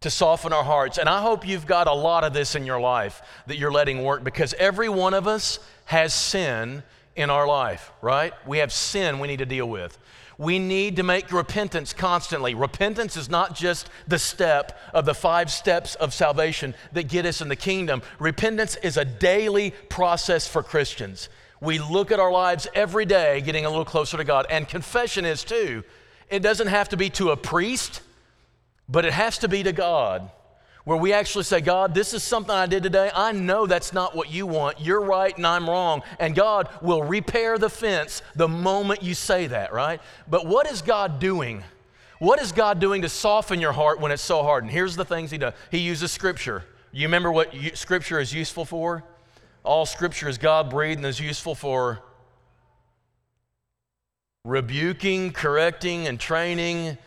to 0.00 0.10
soften 0.10 0.52
our 0.52 0.64
hearts. 0.64 0.98
And 0.98 1.08
I 1.08 1.22
hope 1.22 1.46
you've 1.46 1.66
got 1.66 1.86
a 1.86 1.92
lot 1.92 2.24
of 2.24 2.32
this 2.32 2.56
in 2.56 2.66
your 2.66 2.80
life 2.80 3.22
that 3.46 3.58
you're 3.58 3.72
letting 3.72 4.02
work 4.02 4.24
because 4.24 4.52
every 4.54 4.88
one 4.88 5.14
of 5.14 5.28
us 5.28 5.60
has 5.84 6.12
sin 6.12 6.82
in 7.16 7.30
our 7.30 7.46
life, 7.46 7.92
right? 8.02 8.32
We 8.46 8.58
have 8.58 8.72
sin 8.72 9.18
we 9.20 9.28
need 9.28 9.38
to 9.38 9.46
deal 9.46 9.68
with. 9.68 9.96
We 10.38 10.58
need 10.58 10.96
to 10.96 11.02
make 11.02 11.32
repentance 11.32 11.92
constantly. 11.92 12.54
Repentance 12.54 13.16
is 13.16 13.28
not 13.28 13.54
just 13.54 13.88
the 14.06 14.18
step 14.18 14.78
of 14.92 15.04
the 15.04 15.14
five 15.14 15.50
steps 15.50 15.94
of 15.96 16.12
salvation 16.12 16.74
that 16.92 17.08
get 17.08 17.26
us 17.26 17.40
in 17.40 17.48
the 17.48 17.56
kingdom. 17.56 18.02
Repentance 18.18 18.76
is 18.76 18.96
a 18.96 19.04
daily 19.04 19.72
process 19.88 20.48
for 20.48 20.62
Christians. 20.62 21.28
We 21.60 21.78
look 21.78 22.10
at 22.10 22.20
our 22.20 22.32
lives 22.32 22.66
every 22.74 23.06
day 23.06 23.40
getting 23.40 23.64
a 23.64 23.68
little 23.68 23.84
closer 23.84 24.16
to 24.16 24.24
God, 24.24 24.46
and 24.50 24.68
confession 24.68 25.24
is 25.24 25.44
too. 25.44 25.84
It 26.28 26.40
doesn't 26.40 26.66
have 26.66 26.88
to 26.90 26.96
be 26.96 27.10
to 27.10 27.30
a 27.30 27.36
priest, 27.36 28.02
but 28.88 29.04
it 29.04 29.12
has 29.12 29.38
to 29.38 29.48
be 29.48 29.62
to 29.62 29.72
God 29.72 30.30
where 30.84 30.98
we 30.98 31.12
actually 31.12 31.44
say, 31.44 31.60
God, 31.60 31.94
this 31.94 32.12
is 32.12 32.22
something 32.22 32.54
I 32.54 32.66
did 32.66 32.82
today. 32.82 33.10
I 33.14 33.32
know 33.32 33.66
that's 33.66 33.92
not 33.92 34.14
what 34.14 34.30
you 34.30 34.46
want. 34.46 34.80
You're 34.80 35.00
right 35.00 35.34
and 35.36 35.46
I'm 35.46 35.68
wrong. 35.68 36.02
And 36.18 36.34
God 36.34 36.68
will 36.82 37.02
repair 37.02 37.56
the 37.56 37.70
fence 37.70 38.22
the 38.34 38.48
moment 38.48 39.02
you 39.02 39.14
say 39.14 39.46
that, 39.46 39.72
right? 39.72 40.00
But 40.28 40.46
what 40.46 40.70
is 40.70 40.82
God 40.82 41.18
doing? 41.18 41.64
What 42.18 42.40
is 42.40 42.52
God 42.52 42.80
doing 42.80 43.02
to 43.02 43.08
soften 43.08 43.60
your 43.60 43.72
heart 43.72 43.98
when 43.98 44.12
it's 44.12 44.22
so 44.22 44.42
hard? 44.42 44.64
And 44.64 44.70
here's 44.70 44.94
the 44.94 45.04
things 45.04 45.30
He 45.30 45.38
does 45.38 45.54
He 45.70 45.78
uses 45.78 46.12
Scripture. 46.12 46.64
You 46.92 47.06
remember 47.06 47.32
what 47.32 47.52
Scripture 47.74 48.20
is 48.20 48.32
useful 48.32 48.64
for? 48.64 49.02
All 49.64 49.86
Scripture 49.86 50.28
is 50.28 50.36
God 50.36 50.68
breathed 50.68 50.98
and 50.98 51.06
is 51.06 51.18
useful 51.18 51.54
for 51.54 52.02
rebuking, 54.44 55.32
correcting, 55.32 56.06
and 56.06 56.20
training, 56.20 56.98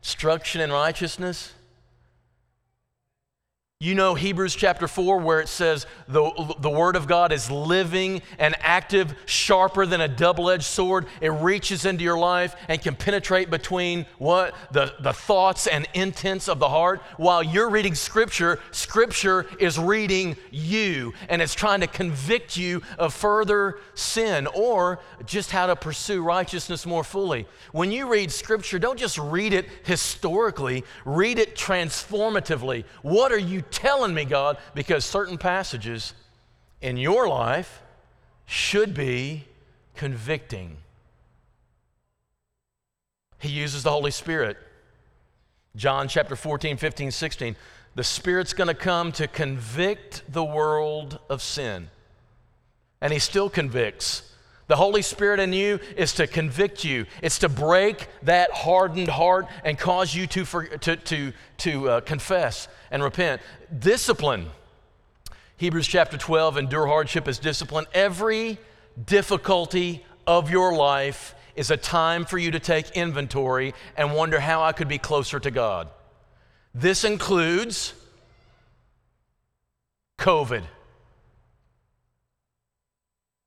instruction 0.00 0.62
in 0.62 0.72
righteousness. 0.72 1.52
You 3.78 3.94
know 3.94 4.14
Hebrews 4.14 4.54
chapter 4.54 4.88
4, 4.88 5.18
where 5.18 5.38
it 5.38 5.48
says 5.48 5.84
the, 6.08 6.54
the 6.60 6.70
Word 6.70 6.96
of 6.96 7.06
God 7.06 7.30
is 7.30 7.50
living 7.50 8.22
and 8.38 8.54
active, 8.60 9.14
sharper 9.26 9.84
than 9.84 10.00
a 10.00 10.08
double 10.08 10.48
edged 10.48 10.64
sword. 10.64 11.04
It 11.20 11.28
reaches 11.28 11.84
into 11.84 12.02
your 12.02 12.16
life 12.16 12.56
and 12.68 12.80
can 12.80 12.94
penetrate 12.94 13.50
between 13.50 14.06
what? 14.16 14.54
The, 14.72 14.94
the 15.00 15.12
thoughts 15.12 15.66
and 15.66 15.86
intents 15.92 16.48
of 16.48 16.58
the 16.58 16.70
heart. 16.70 17.02
While 17.18 17.42
you're 17.42 17.68
reading 17.68 17.94
Scripture, 17.94 18.60
Scripture 18.70 19.44
is 19.60 19.78
reading 19.78 20.38
you 20.50 21.12
and 21.28 21.42
it's 21.42 21.54
trying 21.54 21.80
to 21.82 21.86
convict 21.86 22.56
you 22.56 22.80
of 22.98 23.12
further 23.12 23.78
sin 23.92 24.46
or 24.54 25.00
just 25.26 25.50
how 25.50 25.66
to 25.66 25.76
pursue 25.76 26.22
righteousness 26.22 26.86
more 26.86 27.04
fully. 27.04 27.46
When 27.72 27.92
you 27.92 28.10
read 28.10 28.32
Scripture, 28.32 28.78
don't 28.78 28.98
just 28.98 29.18
read 29.18 29.52
it 29.52 29.68
historically, 29.84 30.82
read 31.04 31.38
it 31.38 31.56
transformatively. 31.56 32.84
What 33.02 33.32
are 33.32 33.38
you 33.38 33.64
telling 33.70 34.14
me, 34.14 34.24
God? 34.24 34.58
Because 34.74 35.04
certain 35.04 35.38
passages 35.38 36.14
in 36.80 36.96
your 36.96 37.28
life 37.28 37.82
should 38.46 38.94
be 38.94 39.44
convicting. 39.94 40.76
He 43.38 43.48
uses 43.48 43.82
the 43.82 43.90
Holy 43.90 44.10
Spirit. 44.10 44.56
John 45.74 46.08
chapter 46.08 46.36
14, 46.36 46.76
15, 46.76 47.10
16. 47.10 47.56
The 47.94 48.04
Spirit's 48.04 48.52
going 48.52 48.68
to 48.68 48.74
come 48.74 49.12
to 49.12 49.26
convict 49.26 50.22
the 50.28 50.44
world 50.44 51.18
of 51.28 51.42
sin. 51.42 51.88
And 53.00 53.12
He 53.12 53.18
still 53.18 53.50
convicts. 53.50 54.32
The 54.68 54.76
Holy 54.76 55.02
Spirit 55.02 55.38
in 55.38 55.52
you 55.52 55.78
is 55.96 56.14
to 56.14 56.26
convict 56.26 56.84
you. 56.84 57.06
It's 57.22 57.38
to 57.40 57.48
break 57.48 58.08
that 58.22 58.50
hardened 58.50 59.08
heart 59.08 59.46
and 59.64 59.78
cause 59.78 60.14
you 60.14 60.26
to, 60.28 60.44
for, 60.44 60.64
to, 60.64 60.96
to, 60.96 61.32
to 61.58 61.88
uh, 61.88 62.00
confess 62.00 62.66
and 62.90 63.02
repent. 63.02 63.40
Discipline. 63.78 64.46
Hebrews 65.56 65.86
chapter 65.86 66.18
12 66.18 66.58
endure 66.58 66.86
hardship 66.86 67.28
as 67.28 67.38
discipline. 67.38 67.86
Every 67.94 68.58
difficulty 69.04 70.04
of 70.26 70.50
your 70.50 70.74
life 70.74 71.34
is 71.54 71.70
a 71.70 71.76
time 71.76 72.24
for 72.24 72.36
you 72.36 72.50
to 72.50 72.60
take 72.60 72.90
inventory 72.90 73.72
and 73.96 74.14
wonder 74.14 74.40
how 74.40 74.62
I 74.62 74.72
could 74.72 74.88
be 74.88 74.98
closer 74.98 75.38
to 75.38 75.50
God. 75.50 75.88
This 76.74 77.04
includes 77.04 77.94
COVID. 80.18 80.64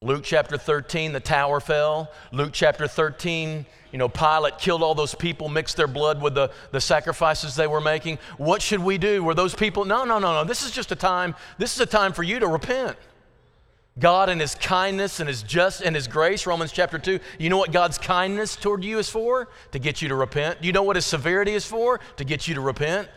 Luke 0.01 0.23
chapter 0.23 0.57
13, 0.57 1.11
the 1.11 1.19
tower 1.19 1.59
fell. 1.59 2.09
Luke 2.31 2.51
chapter 2.53 2.87
13, 2.87 3.65
you 3.91 3.97
know, 3.97 4.07
Pilate 4.07 4.57
killed 4.57 4.81
all 4.81 4.95
those 4.95 5.13
people, 5.13 5.49
mixed 5.49 5.75
their 5.75 5.89
blood 5.89 6.21
with 6.21 6.35
the, 6.35 6.51
the 6.71 6.79
sacrifices 6.79 7.53
they 7.53 7.67
were 7.67 7.81
making. 7.81 8.17
What 8.37 8.61
should 8.61 8.79
we 8.79 8.97
do? 8.97 9.25
Were 9.25 9.33
those 9.33 9.53
people? 9.53 9.83
No, 9.83 10.05
no, 10.05 10.17
no, 10.17 10.31
no. 10.31 10.45
This 10.45 10.63
is 10.63 10.71
just 10.71 10.93
a 10.93 10.95
time, 10.95 11.35
this 11.57 11.75
is 11.75 11.81
a 11.81 11.85
time 11.85 12.13
for 12.13 12.23
you 12.23 12.39
to 12.39 12.47
repent. 12.47 12.95
God 13.99 14.29
and 14.29 14.39
His 14.39 14.55
kindness 14.55 15.19
and 15.19 15.27
His 15.27 15.43
just 15.43 15.81
and 15.81 15.97
His 15.97 16.07
grace, 16.07 16.47
Romans 16.47 16.71
chapter 16.71 16.97
2. 16.97 17.19
You 17.37 17.49
know 17.49 17.57
what 17.57 17.73
God's 17.73 17.97
kindness 17.97 18.55
toward 18.55 18.85
you 18.85 18.99
is 18.99 19.09
for? 19.09 19.49
To 19.73 19.79
get 19.79 20.01
you 20.01 20.07
to 20.07 20.15
repent. 20.15 20.61
Do 20.61 20.67
you 20.67 20.71
know 20.71 20.83
what 20.83 20.95
His 20.95 21.05
severity 21.05 21.51
is 21.51 21.65
for? 21.65 21.99
To 22.15 22.23
get 22.23 22.47
you 22.47 22.55
to 22.55 22.61
repent. 22.61 23.09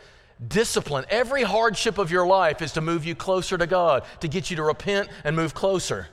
Discipline. 0.49 1.05
Every 1.11 1.45
hardship 1.45 1.99
of 1.99 2.11
your 2.11 2.27
life 2.27 2.61
is 2.61 2.73
to 2.73 2.81
move 2.81 3.05
you 3.05 3.15
closer 3.15 3.57
to 3.57 3.69
God, 3.69 4.03
to 4.19 4.27
get 4.27 4.51
you 4.51 4.57
to 4.57 4.65
repent 4.65 5.11
and 5.23 5.37
move 5.37 5.55
closer. 5.55 6.09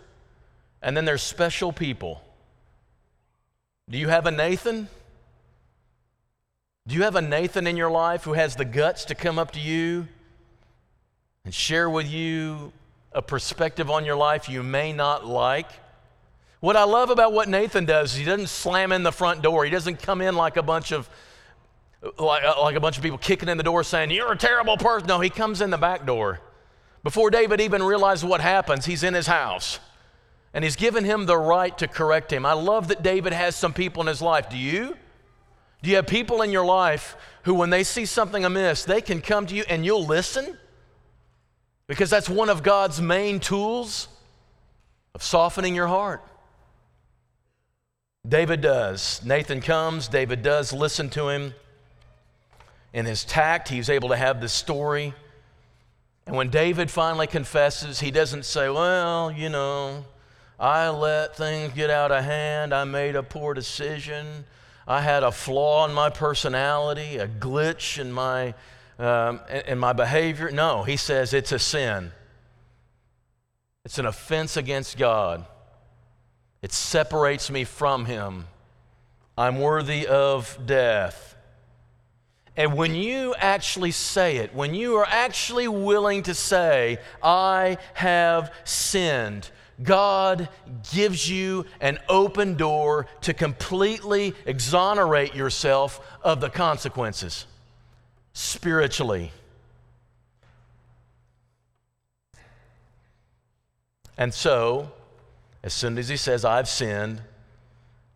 And 0.82 0.96
then 0.96 1.06
there's 1.06 1.22
special 1.22 1.72
people. 1.74 2.22
Do 3.90 3.98
you 3.98 4.08
have 4.08 4.26
a 4.26 4.32
Nathan? 4.32 4.88
Do 6.88 6.96
you 6.96 7.04
have 7.04 7.16
a 7.16 7.22
Nathan 7.22 7.68
in 7.68 7.76
your 7.78 7.92
life 7.92 8.24
who 8.24 8.34
has 8.34 8.56
the 8.56 8.66
guts 8.66 9.06
to 9.06 9.16
come 9.16 9.38
up 9.38 9.52
to 9.52 9.60
you 9.60 10.08
and 11.46 11.54
share 11.54 11.90
with 11.90 12.08
you 12.08 12.72
a 13.12 13.22
perspective 13.22 13.90
on 13.90 14.06
your 14.06 14.16
life 14.16 14.48
you 14.50 14.64
may 14.64 14.94
not 14.94 15.26
like? 15.26 15.70
What 16.60 16.76
I 16.76 16.84
love 16.84 17.10
about 17.10 17.34
what 17.34 17.48
Nathan 17.48 17.86
does 17.86 18.12
is 18.14 18.18
he 18.18 18.26
doesn't 18.26 18.48
slam 18.48 18.92
in 18.92 19.04
the 19.04 19.12
front 19.12 19.42
door. 19.42 19.66
He 19.66 19.72
doesn't 19.72 20.02
come 20.02 20.22
in 20.22 20.36
like 20.36 20.58
a 20.58 20.64
bunch 20.64 20.92
of 20.92 21.10
like, 22.18 22.44
uh, 22.44 22.62
like 22.62 22.76
a 22.76 22.80
bunch 22.80 22.98
of 22.98 23.04
people 23.04 23.18
kicking 23.18 23.50
in 23.50 23.58
the 23.58 23.64
door 23.64 23.84
saying, 23.84 24.12
You're 24.12 24.32
a 24.32 24.38
terrible 24.38 24.78
person. 24.78 25.08
No, 25.08 25.20
he 25.20 25.30
comes 25.30 25.62
in 25.62 25.70
the 25.70 25.78
back 25.78 26.06
door. 26.06 26.40
Before 27.04 27.30
David 27.30 27.62
even 27.62 27.82
realizes 27.82 28.26
what 28.26 28.42
happens, 28.42 28.86
he's 28.86 29.04
in 29.04 29.14
his 29.14 29.28
house. 29.28 29.80
And 30.54 30.64
he's 30.64 30.76
given 30.76 31.06
him 31.06 31.26
the 31.26 31.38
right 31.38 31.78
to 31.78 31.88
correct 31.88 32.34
him. 32.34 32.46
I 32.46 32.54
love 32.54 32.88
that 32.88 33.04
David 33.04 33.34
has 33.34 33.56
some 33.56 33.74
people 33.74 34.02
in 34.02 34.08
his 34.08 34.22
life. 34.22 34.50
Do 34.50 34.58
you? 34.58 34.98
Do 35.82 35.90
you 35.90 35.96
have 35.98 36.08
people 36.08 36.42
in 36.42 36.52
your 36.52 36.66
life 36.66 37.16
who, 37.44 37.54
when 37.54 37.70
they 37.70 37.84
see 37.84 38.06
something 38.06 38.44
amiss, 38.44 38.84
they 38.84 39.02
can 39.02 39.22
come 39.22 39.46
to 39.46 39.56
you 39.56 39.64
and 39.70 39.86
you'll 39.86 40.06
listen? 40.06 40.58
Because 41.88 42.10
that's 42.10 42.30
one 42.30 42.50
of 42.50 42.64
God's 42.64 43.02
main 43.02 43.40
tools 43.40 44.08
of 45.16 45.24
softening 45.24 45.76
your 45.76 45.88
heart. 45.88 46.24
David 48.28 48.62
does. 48.62 49.22
Nathan 49.24 49.62
comes, 49.62 50.08
David 50.08 50.44
does 50.44 50.74
listen 50.74 51.10
to 51.12 51.30
him. 51.30 51.54
In 52.94 53.06
his 53.06 53.24
tact, 53.24 53.70
he's 53.70 53.90
able 53.90 54.10
to 54.10 54.16
have 54.16 54.42
this 54.42 54.54
story. 54.54 55.14
And 56.28 56.36
when 56.36 56.50
David 56.50 56.92
finally 56.92 57.28
confesses, 57.28 58.00
he 58.00 58.12
doesn't 58.12 58.46
say, 58.46 58.70
Well, 58.70 59.32
you 59.32 59.50
know, 59.50 60.06
I 60.60 60.90
let 60.90 61.38
things 61.38 61.74
get 61.74 61.90
out 61.90 62.12
of 62.12 62.24
hand. 62.24 62.74
I 62.74 62.84
made 62.84 63.16
a 63.16 63.24
poor 63.24 63.54
decision. 63.54 64.46
I 64.88 65.02
had 65.02 65.24
a 65.24 65.32
flaw 65.32 65.86
in 65.88 65.94
my 65.94 66.10
personality, 66.10 67.18
a 67.18 67.28
glitch 67.28 68.00
in 68.00 68.12
my, 68.12 68.54
um, 68.98 69.40
in 69.68 69.78
my 69.80 69.94
behavior. 69.94 70.52
No, 70.52 70.84
he 70.84 70.98
says 70.98 71.34
it's 71.34 71.52
a 71.52 71.60
sin. 71.60 72.12
It's 73.86 73.98
an 73.98 74.06
offense 74.06 74.58
against 74.58 74.98
God. 74.98 75.46
It 76.62 76.74
separates 76.74 77.50
me 77.50 77.64
from 77.64 78.06
Him. 78.06 78.48
I'm 79.38 79.60
worthy 79.60 80.06
of 80.06 80.58
death. 80.66 81.38
And 82.58 82.76
when 82.76 82.94
you 82.94 83.34
actually 83.38 83.92
say 83.92 84.38
it, 84.38 84.54
when 84.54 84.76
you 84.76 84.98
are 84.98 85.08
actually 85.08 85.70
willing 85.70 86.24
to 86.24 86.34
say, 86.34 86.98
I 87.24 87.78
have 87.94 88.52
sinned, 88.66 89.50
God 89.82 90.50
gives 90.92 91.30
you 91.30 91.66
an 91.80 92.00
open 92.10 92.56
door 92.56 93.08
to 93.22 93.34
completely 93.34 94.34
exonerate 94.46 95.36
yourself 95.36 96.02
of 96.22 96.42
the 96.42 96.50
consequences 96.50 97.46
spiritually. 98.34 99.32
And 104.18 104.34
so, 104.34 104.92
as 105.64 105.74
soon 105.74 105.98
as 105.98 106.10
he 106.10 106.18
says, 106.18 106.44
I've 106.44 106.68
sinned, 106.68 107.22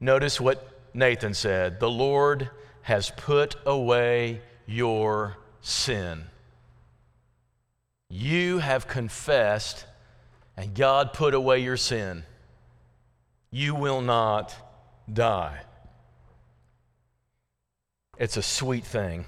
notice 0.01 0.41
what 0.41 0.67
Nathan 0.93 1.33
said 1.33 1.79
the 1.79 1.89
Lord 1.89 2.49
has 2.81 3.09
put 3.15 3.55
away 3.65 4.41
your 4.65 5.37
sin. 5.61 6.25
you 8.09 8.59
have 8.59 8.87
confessed 8.87 9.85
and 10.55 10.73
God 10.73 11.13
put 11.13 11.33
away 11.33 11.59
your 11.59 11.77
sin, 11.77 12.23
you 13.51 13.75
will 13.75 14.01
not 14.01 14.55
die. 15.11 15.61
It's 18.17 18.37
a 18.37 18.41
sweet 18.43 18.85
thing. 18.85 19.25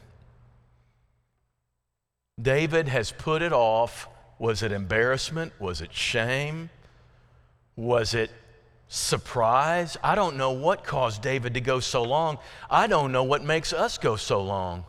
David 2.41 2.87
has 2.87 3.11
put 3.11 3.41
it 3.41 3.53
off. 3.53 4.07
Was 4.37 4.61
it 4.61 4.71
embarrassment? 4.71 5.53
Was 5.59 5.81
it 5.81 5.93
shame? 5.93 6.69
Was 7.75 8.13
it 8.13 8.31
surprise? 8.87 9.97
I 10.03 10.15
don't 10.15 10.37
know 10.37 10.51
what 10.51 10.83
caused 10.83 11.21
David 11.21 11.53
to 11.53 11.61
go 11.61 11.79
so 11.79 12.03
long. 12.03 12.37
I 12.69 12.87
don't 12.87 13.11
know 13.11 13.23
what 13.23 13.43
makes 13.43 13.73
us 13.73 13.97
go 13.97 14.15
so 14.15 14.41
long. 14.41 14.85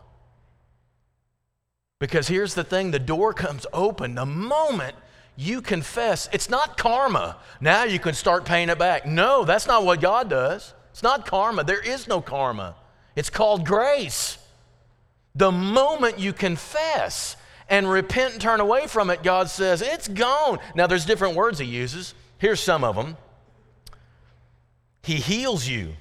Because 1.98 2.28
here's 2.28 2.54
the 2.54 2.64
thing 2.64 2.90
the 2.90 2.98
door 2.98 3.32
comes 3.32 3.66
open 3.72 4.14
the 4.14 4.26
moment 4.26 4.96
you 5.36 5.60
confess. 5.60 6.28
It's 6.32 6.48
not 6.48 6.76
karma. 6.78 7.36
Now 7.60 7.84
you 7.84 7.98
can 7.98 8.14
start 8.14 8.44
paying 8.44 8.70
it 8.70 8.78
back. 8.78 9.06
No, 9.06 9.44
that's 9.44 9.66
not 9.66 9.84
what 9.84 10.00
God 10.00 10.30
does. 10.30 10.72
It's 10.90 11.02
not 11.02 11.26
karma. 11.26 11.62
There 11.62 11.82
is 11.82 12.08
no 12.08 12.20
karma. 12.22 12.74
It's 13.14 13.30
called 13.30 13.66
grace. 13.66 14.38
The 15.34 15.52
moment 15.52 16.18
you 16.18 16.32
confess 16.32 17.36
and 17.68 17.90
repent 17.90 18.32
and 18.32 18.40
turn 18.40 18.60
away 18.60 18.86
from 18.86 19.10
it, 19.10 19.22
God 19.22 19.50
says, 19.50 19.82
it's 19.82 20.08
gone. 20.08 20.58
Now, 20.74 20.86
there's 20.86 21.04
different 21.04 21.36
words 21.36 21.58
He 21.58 21.66
uses. 21.66 22.14
Here's 22.38 22.60
some 22.60 22.84
of 22.84 22.96
them 22.96 23.16
He 25.02 25.16
heals 25.16 25.68
you, 25.68 25.94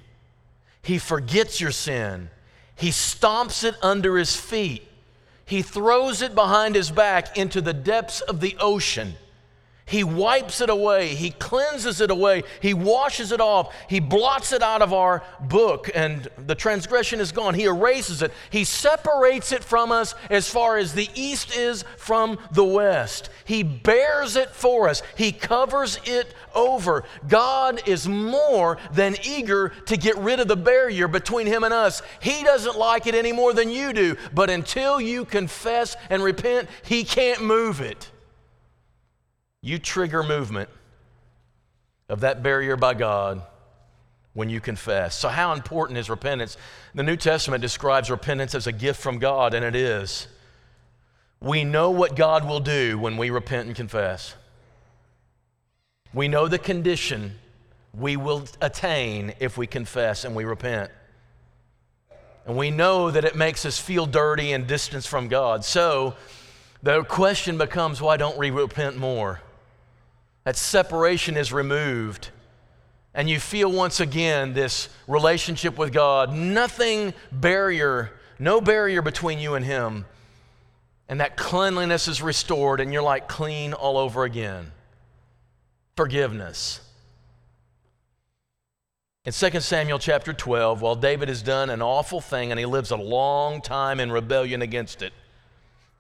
He 0.82 0.98
forgets 0.98 1.60
your 1.60 1.71
sin, 1.71 2.30
He 2.76 2.89
stomps 2.89 3.65
it 3.65 3.76
under 3.82 4.17
His 4.17 4.36
feet, 4.36 4.88
He 5.45 5.62
throws 5.62 6.21
it 6.21 6.36
behind 6.36 6.76
His 6.76 6.89
back 6.89 7.38
into 7.38 7.60
the 7.60 7.74
depths 7.74 8.21
of 8.21 8.39
the 8.39 8.56
ocean. 8.60 9.15
He 9.88 10.04
wipes 10.04 10.62
it 10.62 10.71
away. 10.71 11.10
He 11.10 11.30
cleanses 11.30 12.02
it 12.02 12.10
away. 12.10 12.43
He 12.60 12.74
washes 12.74 13.32
it 13.32 13.39
off. 13.39 13.71
He 13.88 14.00
blots 14.00 14.52
it 14.52 14.63
out 14.63 14.82
of 14.82 14.93
our 14.93 15.24
book, 15.39 15.91
and 15.93 16.28
the 16.38 16.56
transgression 16.56 17.19
is 17.19 17.32
gone. 17.32 17.54
He 17.54 17.65
erases 17.65 18.24
it. 18.24 18.34
He 18.50 18.63
separates 18.63 19.52
it 19.52 19.63
from 19.63 19.91
us 19.91 20.15
as 20.32 20.50
far 20.50 20.78
as 20.78 20.93
the 20.93 21.08
east 21.13 21.56
is 21.56 21.84
from 21.98 22.39
the 22.52 22.63
west. 22.63 23.30
He 23.45 23.62
bears 23.62 24.36
it 24.36 24.50
for 24.50 24.89
us. 24.89 25.04
He 25.15 25.32
covers 25.32 26.00
it 26.06 26.34
over. 26.56 27.04
God 27.28 27.88
is 27.88 28.08
more 28.08 28.80
than 28.91 29.15
eager 29.24 29.69
to 29.86 29.98
get 29.98 30.17
rid 30.17 30.39
of 30.39 30.48
the 30.48 30.58
barrier 30.58 31.08
between 31.08 31.45
Him 31.45 31.63
and 31.63 31.74
us. 31.74 32.02
He 32.19 32.43
doesn't 32.43 32.76
like 32.76 33.06
it 33.06 33.13
any 33.13 33.34
more 33.34 33.54
than 33.54 33.69
you 33.69 33.93
do, 33.93 34.17
but 34.34 34.50
until 34.50 35.00
you 35.00 35.26
confess 35.26 35.95
and 36.10 36.24
repent, 36.24 36.69
He 36.82 37.04
can't 37.04 37.43
move 37.43 37.82
it 37.82 38.10
you 39.65 39.80
trigger 39.80 40.21
movement 40.21 40.69
of 42.08 42.19
that 42.19 42.43
barrier 42.43 42.78
by 42.78 42.93
God 42.93 43.41
when 44.34 44.47
you 44.47 44.62
confess. 44.62 45.15
So, 45.15 45.28
how 45.28 45.54
important 45.54 45.97
is 45.97 46.08
repentance? 46.08 46.56
The 46.93 47.01
New 47.01 47.15
Testament 47.15 47.62
describes 47.63 48.12
repentance 48.12 48.54
as 48.54 48.67
a 48.67 48.71
gift 48.71 49.01
from 49.01 49.17
God, 49.17 49.56
and 49.56 49.65
it 49.65 49.75
is. 49.75 50.28
We 51.41 51.63
know 51.63 51.89
what 51.89 52.15
God 52.15 52.47
will 52.47 52.60
do 52.60 52.99
when 52.99 53.17
we 53.17 53.32
repent 53.32 53.65
and 53.65 53.75
confess. 53.75 54.36
We 56.13 56.28
know 56.28 56.47
the 56.47 56.60
condition 56.60 57.34
we 57.91 58.17
will 58.17 58.45
attain 58.62 59.34
if 59.39 59.58
we 59.58 59.65
confess 59.65 60.25
and 60.25 60.36
we 60.36 60.45
repent. 60.45 60.91
And 62.45 62.56
we 62.56 62.69
know 62.69 63.10
that 63.10 63.25
it 63.25 63.36
makes 63.36 63.65
us 63.65 63.80
feel 63.80 64.06
dirty 64.06 64.51
and 64.51 64.67
distance 64.67 65.08
from 65.08 65.28
God. 65.28 65.65
So 65.65 66.13
the 66.84 67.04
question 67.04 67.58
becomes 67.58 67.99
why 67.99 68.17
don't 68.17 68.38
we 68.38 68.51
repent 68.51 68.95
more? 68.95 69.41
That 70.45 70.55
separation 70.55 71.36
is 71.36 71.51
removed. 71.51 72.29
And 73.13 73.29
you 73.29 73.39
feel 73.39 73.71
once 73.71 73.99
again 73.99 74.53
this 74.53 74.89
relationship 75.08 75.77
with 75.77 75.91
God. 75.91 76.34
Nothing 76.34 77.13
barrier, 77.31 78.12
no 78.39 78.62
barrier 78.62 79.01
between 79.01 79.39
you 79.39 79.55
and 79.55 79.65
Him. 79.65 80.05
And 81.10 81.19
that 81.19 81.38
cleanliness 81.38 82.08
is 82.08 82.21
restored, 82.21 82.79
and 82.79 82.91
you're 82.93 83.01
like 83.01 83.27
clean 83.27 83.73
all 83.73 83.97
over 83.97 84.23
again. 84.23 84.71
Forgiveness. 85.95 86.81
In 89.23 89.31
2 89.34 89.60
Samuel 89.60 89.97
chapter 89.97 90.34
12, 90.34 90.81
while 90.81 90.95
David 90.95 91.29
has 91.29 91.41
done 91.41 91.71
an 91.71 91.81
awful 91.81 92.21
thing 92.21 92.51
and 92.51 92.60
he 92.60 92.65
lives 92.67 92.91
a 92.91 92.97
long 92.97 93.62
time 93.62 93.99
in 93.99 94.12
rebellion 94.12 94.62
against 94.62 95.01
it, 95.01 95.13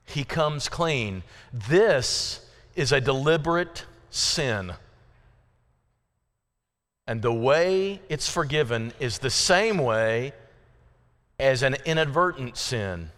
he 0.05 0.23
comes 0.23 0.69
clean. 0.69 1.23
This 1.51 2.47
is 2.75 2.91
a 2.91 3.01
deliberate 3.01 3.85
sin. 4.15 4.73
And 7.07 7.21
the 7.21 7.33
way 7.33 8.01
it's 8.09 8.29
forgiven 8.29 8.93
is 8.99 9.19
the 9.19 9.29
same 9.29 9.77
way 9.77 10.33
as 11.39 11.61
an 11.61 11.75
inadvertent 11.85 12.57
sin. 12.57 13.11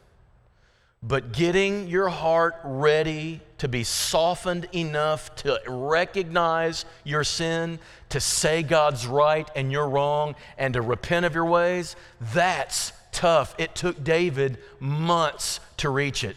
But 1.03 1.31
getting 1.31 1.87
your 1.87 2.09
heart 2.09 2.55
ready 2.63 3.39
to 3.59 3.67
be 3.67 3.83
softened 3.83 4.67
enough 4.73 5.35
to 5.37 5.61
recognize 5.67 6.85
your 7.03 7.23
sin, 7.23 7.79
to 8.09 8.19
say 8.19 8.63
God's 8.63 9.05
right 9.05 9.49
and 9.55 9.71
you're 9.71 9.87
wrong, 9.87 10.35
and 10.57 10.73
to 10.73 10.81
repent 10.81 11.25
of 11.25 11.35
your 11.35 11.45
ways, 11.45 11.95
that's 12.33 12.91
tough. 13.11 13.55
It 13.57 13.75
took 13.75 14.03
David 14.03 14.57
months 14.79 15.59
to 15.77 15.89
reach 15.89 16.23
it. 16.23 16.35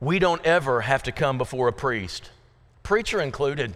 We 0.00 0.18
don't 0.18 0.44
ever 0.46 0.82
have 0.82 1.02
to 1.04 1.12
come 1.12 1.36
before 1.36 1.68
a 1.68 1.72
priest 1.72 2.30
preacher 2.84 3.20
included. 3.20 3.74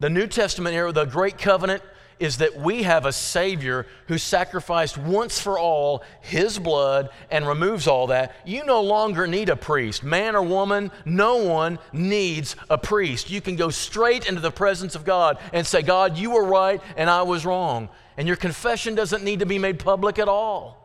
The 0.00 0.10
New 0.10 0.26
Testament 0.26 0.74
era, 0.74 0.90
the 0.90 1.04
great 1.04 1.38
covenant, 1.38 1.82
is 2.18 2.38
that 2.38 2.56
we 2.56 2.82
have 2.82 3.04
a 3.04 3.12
Savior 3.12 3.86
who 4.08 4.16
sacrificed 4.16 4.96
once 4.96 5.38
for 5.38 5.58
all 5.58 6.02
His 6.22 6.58
blood 6.58 7.10
and 7.30 7.46
removes 7.46 7.86
all 7.86 8.08
that. 8.08 8.34
You 8.44 8.64
no 8.64 8.80
longer 8.80 9.26
need 9.26 9.48
a 9.48 9.56
priest. 9.56 10.02
Man 10.02 10.34
or 10.34 10.42
woman, 10.42 10.90
no 11.04 11.36
one 11.44 11.78
needs 11.92 12.56
a 12.70 12.78
priest. 12.78 13.30
You 13.30 13.40
can 13.40 13.56
go 13.56 13.68
straight 13.68 14.26
into 14.26 14.40
the 14.40 14.50
presence 14.50 14.94
of 14.94 15.04
God 15.04 15.38
and 15.52 15.66
say, 15.66 15.82
God, 15.82 16.16
you 16.16 16.30
were 16.30 16.44
right 16.44 16.80
and 16.96 17.10
I 17.10 17.22
was 17.22 17.44
wrong. 17.44 17.90
And 18.16 18.26
your 18.26 18.36
confession 18.36 18.94
doesn't 18.94 19.22
need 19.22 19.40
to 19.40 19.46
be 19.46 19.58
made 19.58 19.78
public 19.78 20.18
at 20.18 20.28
all 20.28 20.82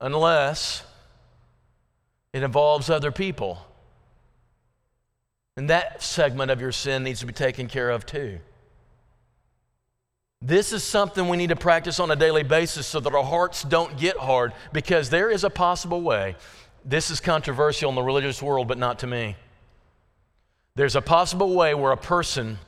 unless 0.00 0.82
it 2.32 2.42
involves 2.42 2.90
other 2.90 3.12
people. 3.12 3.65
And 5.56 5.70
that 5.70 6.02
segment 6.02 6.50
of 6.50 6.60
your 6.60 6.72
sin 6.72 7.02
needs 7.04 7.20
to 7.20 7.26
be 7.26 7.32
taken 7.32 7.66
care 7.66 7.90
of 7.90 8.04
too. 8.04 8.38
This 10.42 10.72
is 10.72 10.84
something 10.84 11.28
we 11.28 11.38
need 11.38 11.48
to 11.48 11.56
practice 11.56 11.98
on 11.98 12.10
a 12.10 12.16
daily 12.16 12.42
basis 12.42 12.86
so 12.86 13.00
that 13.00 13.14
our 13.14 13.24
hearts 13.24 13.62
don't 13.62 13.98
get 13.98 14.18
hard 14.18 14.52
because 14.72 15.08
there 15.08 15.30
is 15.30 15.44
a 15.44 15.50
possible 15.50 16.02
way. 16.02 16.36
This 16.84 17.10
is 17.10 17.20
controversial 17.20 17.88
in 17.88 17.94
the 17.96 18.02
religious 18.02 18.42
world, 18.42 18.68
but 18.68 18.78
not 18.78 18.98
to 19.00 19.06
me. 19.06 19.34
There's 20.74 20.94
a 20.94 21.00
possible 21.00 21.54
way 21.54 21.74
where 21.74 21.90
a 21.90 21.96
person 21.96 22.58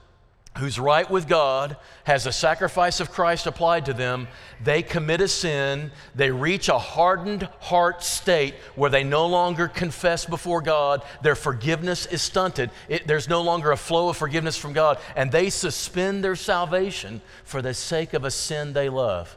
who's 0.58 0.78
right 0.78 1.08
with 1.08 1.28
God, 1.28 1.76
has 2.04 2.24
the 2.24 2.32
sacrifice 2.32 3.00
of 3.00 3.10
Christ 3.10 3.46
applied 3.46 3.86
to 3.86 3.92
them, 3.92 4.28
they 4.62 4.82
commit 4.82 5.20
a 5.20 5.28
sin, 5.28 5.92
they 6.14 6.30
reach 6.30 6.68
a 6.68 6.78
hardened 6.78 7.44
heart 7.60 8.02
state 8.02 8.54
where 8.74 8.90
they 8.90 9.04
no 9.04 9.26
longer 9.26 9.68
confess 9.68 10.26
before 10.26 10.60
God, 10.60 11.02
their 11.22 11.36
forgiveness 11.36 12.06
is 12.06 12.22
stunted, 12.22 12.70
it, 12.88 13.06
there's 13.06 13.28
no 13.28 13.40
longer 13.42 13.70
a 13.70 13.76
flow 13.76 14.08
of 14.08 14.16
forgiveness 14.16 14.56
from 14.56 14.72
God, 14.72 14.98
and 15.16 15.30
they 15.30 15.48
suspend 15.48 16.24
their 16.24 16.36
salvation 16.36 17.20
for 17.44 17.62
the 17.62 17.74
sake 17.74 18.12
of 18.12 18.24
a 18.24 18.30
sin 18.30 18.72
they 18.72 18.88
love. 18.88 19.36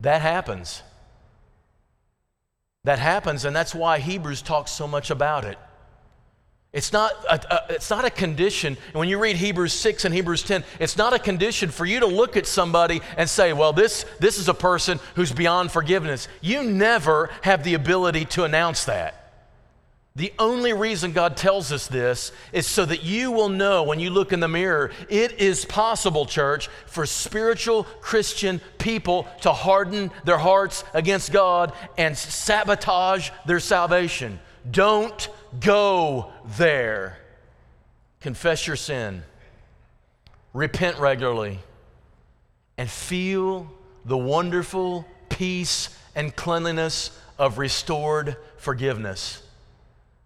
That 0.00 0.22
happens. 0.22 0.82
That 2.84 2.98
happens, 2.98 3.44
and 3.44 3.56
that's 3.56 3.74
why 3.74 3.98
Hebrews 3.98 4.42
talks 4.42 4.70
so 4.70 4.86
much 4.86 5.10
about 5.10 5.44
it. 5.44 5.58
It's 6.74 6.92
not, 6.92 7.12
a, 7.30 7.54
a, 7.54 7.74
it's 7.74 7.88
not 7.88 8.04
a 8.04 8.10
condition. 8.10 8.76
And 8.88 8.94
when 8.94 9.08
you 9.08 9.20
read 9.20 9.36
Hebrews 9.36 9.72
6 9.72 10.04
and 10.04 10.12
Hebrews 10.12 10.42
10, 10.42 10.64
it's 10.80 10.96
not 10.96 11.12
a 11.12 11.20
condition 11.20 11.70
for 11.70 11.86
you 11.86 12.00
to 12.00 12.06
look 12.06 12.36
at 12.36 12.48
somebody 12.48 13.00
and 13.16 13.30
say, 13.30 13.52
well, 13.52 13.72
this, 13.72 14.04
this 14.18 14.38
is 14.38 14.48
a 14.48 14.54
person 14.54 14.98
who's 15.14 15.32
beyond 15.32 15.70
forgiveness. 15.70 16.26
You 16.40 16.64
never 16.64 17.30
have 17.42 17.62
the 17.62 17.74
ability 17.74 18.24
to 18.26 18.42
announce 18.42 18.86
that. 18.86 19.20
The 20.16 20.32
only 20.38 20.72
reason 20.72 21.12
God 21.12 21.36
tells 21.36 21.70
us 21.70 21.86
this 21.86 22.32
is 22.52 22.66
so 22.66 22.84
that 22.84 23.04
you 23.04 23.30
will 23.30 23.48
know 23.48 23.84
when 23.84 24.00
you 24.00 24.10
look 24.10 24.32
in 24.32 24.40
the 24.40 24.48
mirror, 24.48 24.90
it 25.08 25.40
is 25.40 25.64
possible, 25.64 26.26
church, 26.26 26.68
for 26.86 27.06
spiritual 27.06 27.84
Christian 28.00 28.60
people 28.78 29.28
to 29.42 29.52
harden 29.52 30.10
their 30.24 30.38
hearts 30.38 30.82
against 30.92 31.32
God 31.32 31.72
and 31.96 32.18
sabotage 32.18 33.30
their 33.46 33.60
salvation. 33.60 34.40
Don't 34.70 35.28
go 35.60 36.32
there. 36.56 37.18
Confess 38.20 38.66
your 38.66 38.76
sin, 38.76 39.22
repent 40.52 40.98
regularly, 40.98 41.58
and 42.78 42.90
feel 42.90 43.70
the 44.04 44.16
wonderful 44.16 45.06
peace 45.28 45.94
and 46.14 46.34
cleanliness 46.34 47.10
of 47.38 47.58
restored 47.58 48.36
forgiveness, 48.56 49.42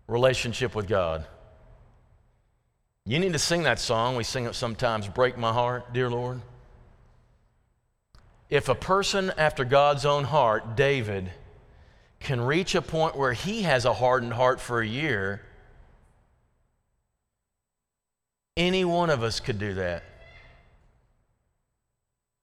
relationship 0.07 0.75
with 0.75 0.87
God. 0.87 1.27
You 3.05 3.19
need 3.19 3.33
to 3.33 3.39
sing 3.39 3.63
that 3.63 3.79
song. 3.79 4.17
We 4.17 4.25
sing 4.25 4.45
it 4.45 4.55
sometimes 4.55 5.09
Break 5.09 5.39
My 5.39 5.53
Heart, 5.53 5.93
Dear 5.93 6.11
Lord. 6.11 6.41
If 8.51 8.69
a 8.69 8.75
person 8.75 9.33
after 9.37 9.65
God's 9.65 10.05
own 10.05 10.25
heart, 10.25 10.77
David, 10.77 11.31
can 12.21 12.41
reach 12.41 12.75
a 12.75 12.83
point 12.83 13.17
where 13.17 13.33
he 13.33 13.63
has 13.63 13.85
a 13.85 13.93
hardened 13.93 14.33
heart 14.33 14.61
for 14.61 14.81
a 14.81 14.87
year, 14.87 15.43
any 18.57 18.85
one 18.85 19.11
of 19.11 19.23
us 19.23 19.41
could 19.41 19.59
do 19.59 19.75
that. 19.75 20.03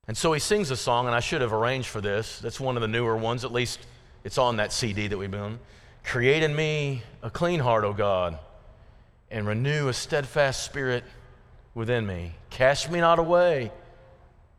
And 0.07 0.15
so 0.15 0.33
he 0.33 0.39
sings 0.39 0.71
a 0.71 0.77
song, 0.77 1.07
and 1.07 1.15
I 1.15 1.19
should 1.19 1.41
have 1.41 1.51
arranged 1.51 1.87
for 1.87 1.99
this. 1.99 2.39
That's 2.39 2.59
one 2.59 2.77
of 2.77 2.81
the 2.81 2.87
newer 2.87 3.17
ones, 3.17 3.43
at 3.43 3.51
least 3.51 3.79
it's 4.23 4.37
on 4.37 4.57
that 4.57 4.71
CD 4.71 5.07
that 5.07 5.17
we've 5.17 5.29
been. 5.29 5.59
Create 6.03 6.43
in 6.43 6.55
me 6.55 7.03
a 7.23 7.29
clean 7.29 7.59
heart, 7.59 7.83
O 7.83 7.93
God, 7.93 8.37
and 9.31 9.47
renew 9.47 9.87
a 9.87 9.93
steadfast 9.93 10.63
spirit 10.63 11.03
within 11.73 12.05
me. 12.05 12.33
Cast 12.49 12.89
me 12.91 12.99
not 12.99 13.19
away 13.19 13.71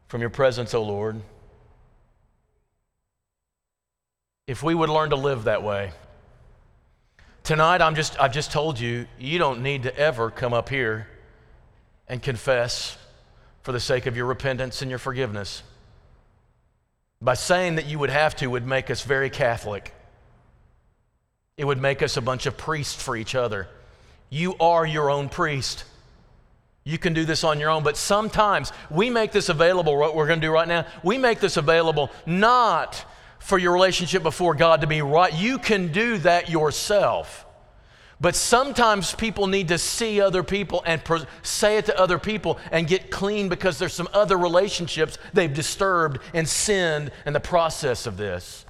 from 0.09 0.21
your 0.21 0.31
presence, 0.31 0.75
O 0.75 0.83
Lord. 0.83 1.21
If 4.47 4.63
we 4.63 4.77
would 4.77 4.89
learn 4.89 5.11
to 5.11 5.17
live 5.17 5.45
that 5.45 5.65
way, 5.65 5.91
tonight 7.43 7.83
I'm 7.83 7.97
just, 7.97 8.19
I've 8.21 8.33
just 8.33 8.53
told 8.53 8.79
you, 8.79 9.07
you 9.19 9.39
don't 9.41 9.61
need 9.61 9.83
to 9.83 9.97
ever 9.99 10.31
come 10.31 10.55
up 10.55 10.69
here 10.69 11.09
and 12.07 12.23
confess 12.23 12.97
for 13.63 13.73
the 13.73 13.81
sake 13.81 14.07
of 14.07 14.17
your 14.17 14.27
repentance 14.27 14.83
and 14.83 14.89
your 14.89 15.01
forgiveness. 15.01 15.65
By 17.21 17.35
saying 17.35 17.75
that 17.75 17.87
you 17.87 17.99
would 17.99 18.11
have 18.11 18.37
to 18.37 18.47
would 18.47 18.65
make 18.65 18.89
us 18.89 19.03
very 19.03 19.31
Catholic. 19.31 19.93
It 21.57 21.65
would 21.65 21.83
make 21.83 22.01
us 22.01 22.17
a 22.17 22.21
bunch 22.21 22.47
of 22.47 22.57
priests 22.57 23.03
for 23.03 23.17
each 23.17 23.35
other. 23.35 23.67
You 24.31 24.55
are 24.61 24.87
your 24.87 25.11
own 25.11 25.29
priest. 25.29 25.83
You 26.85 26.99
can 26.99 27.15
do 27.15 27.25
this 27.25 27.43
on 27.43 27.59
your 27.59 27.71
own, 27.71 27.83
but 27.83 27.97
sometimes 27.97 28.71
we 28.91 29.11
make 29.11 29.33
this 29.33 29.49
available, 29.49 29.97
what 29.97 30.15
we're 30.15 30.29
going 30.29 30.41
to 30.41 30.47
do 30.47 30.53
right 30.53 30.69
now, 30.69 30.87
we 31.03 31.19
make 31.19 31.41
this 31.41 31.57
available 31.57 32.13
not 32.27 33.05
for 33.39 33.59
your 33.59 33.73
relationship 33.73 34.23
before 34.23 34.55
God 34.55 34.81
to 34.83 34.87
be 34.87 35.03
right. 35.03 35.33
You 35.33 35.59
can 35.59 35.93
do 35.93 36.19
that 36.19 36.51
yourself. 36.51 37.47
But 38.21 38.35
sometimes 38.35 39.15
people 39.15 39.47
need 39.47 39.69
to 39.69 39.79
see 39.79 40.21
other 40.21 40.43
people 40.43 40.83
and 40.87 41.03
say 41.43 41.79
it 41.79 41.87
to 41.87 41.99
other 41.99 42.19
people 42.19 42.59
and 42.71 42.87
get 42.87 43.11
clean 43.11 43.49
because 43.49 43.79
there's 43.79 43.95
some 43.95 44.09
other 44.13 44.37
relationships 44.37 45.19
they've 45.33 45.53
disturbed 45.53 46.19
and 46.35 46.49
sinned 46.49 47.11
in 47.25 47.33
the 47.33 47.41
process 47.41 48.07
of 48.07 48.17
this. 48.17 48.66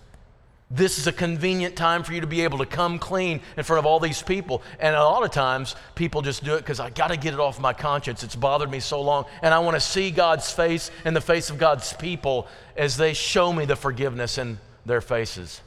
This 0.71 0.99
is 0.99 1.07
a 1.07 1.13
convenient 1.13 1.77
time 1.77 2.03
for 2.03 2.13
you 2.13 2.21
to 2.21 2.27
be 2.27 2.41
able 2.41 2.59
to 2.59 2.67
come 2.67 2.99
clean 2.99 3.41
in 3.57 3.63
front 3.63 3.79
of 3.79 3.87
all 3.87 4.01
these 4.01 4.21
people. 4.21 4.63
And 4.81 4.97
a 4.97 5.05
lot 5.05 5.23
of 5.23 5.31
times, 5.31 5.77
people 5.95 6.23
just 6.23 6.43
do 6.43 6.55
it 6.55 6.59
because 6.59 6.81
I 6.81 6.91
got 6.91 7.09
to 7.09 7.17
get 7.17 7.35
it 7.35 7.39
off 7.39 7.61
my 7.61 7.73
conscience. 7.73 8.25
It's 8.25 8.35
bothered 8.35 8.71
me 8.71 8.81
so 8.81 9.01
long. 9.01 9.27
And 9.43 9.55
I 9.55 9.61
want 9.61 9.77
to 9.77 9.81
see 9.81 10.11
God's 10.11 10.51
face 10.51 10.91
and 11.05 11.15
the 11.15 11.21
face 11.21 11.51
of 11.51 11.59
God's 11.59 11.93
people 11.93 12.49
as 12.77 12.97
they 12.97 13.15
show 13.15 13.53
me 13.53 13.65
the 13.65 13.77
forgiveness 13.77 14.39
in 14.39 14.59
their 14.85 15.01
faces. 15.01 15.61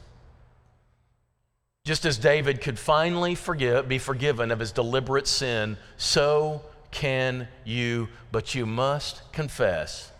Just 1.86 2.04
as 2.04 2.18
David 2.18 2.60
could 2.60 2.78
finally 2.78 3.34
forgive, 3.34 3.88
be 3.88 3.98
forgiven 3.98 4.50
of 4.50 4.58
his 4.58 4.70
deliberate 4.70 5.26
sin, 5.26 5.78
so 5.96 6.62
can 6.90 7.48
you, 7.64 8.08
but 8.32 8.54
you 8.54 8.66
must 8.66 9.22
confess 9.32 10.12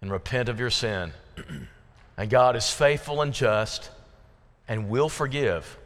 and 0.00 0.12
repent 0.12 0.48
of 0.48 0.60
your 0.60 0.70
sin. 0.70 1.12
and 2.16 2.30
God 2.30 2.54
is 2.54 2.70
faithful 2.70 3.20
and 3.20 3.32
just 3.32 3.90
and 4.68 4.88
will 4.88 5.08
forgive 5.08 5.78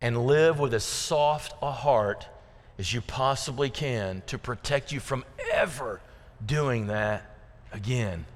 and 0.00 0.26
live 0.26 0.58
with 0.58 0.74
as 0.74 0.84
soft 0.84 1.54
a 1.62 1.70
heart 1.70 2.26
as 2.78 2.92
you 2.92 3.00
possibly 3.00 3.70
can 3.70 4.22
to 4.26 4.38
protect 4.38 4.92
you 4.92 5.00
from 5.00 5.24
ever 5.52 6.00
doing 6.44 6.88
that 6.88 7.36
again. 7.72 8.26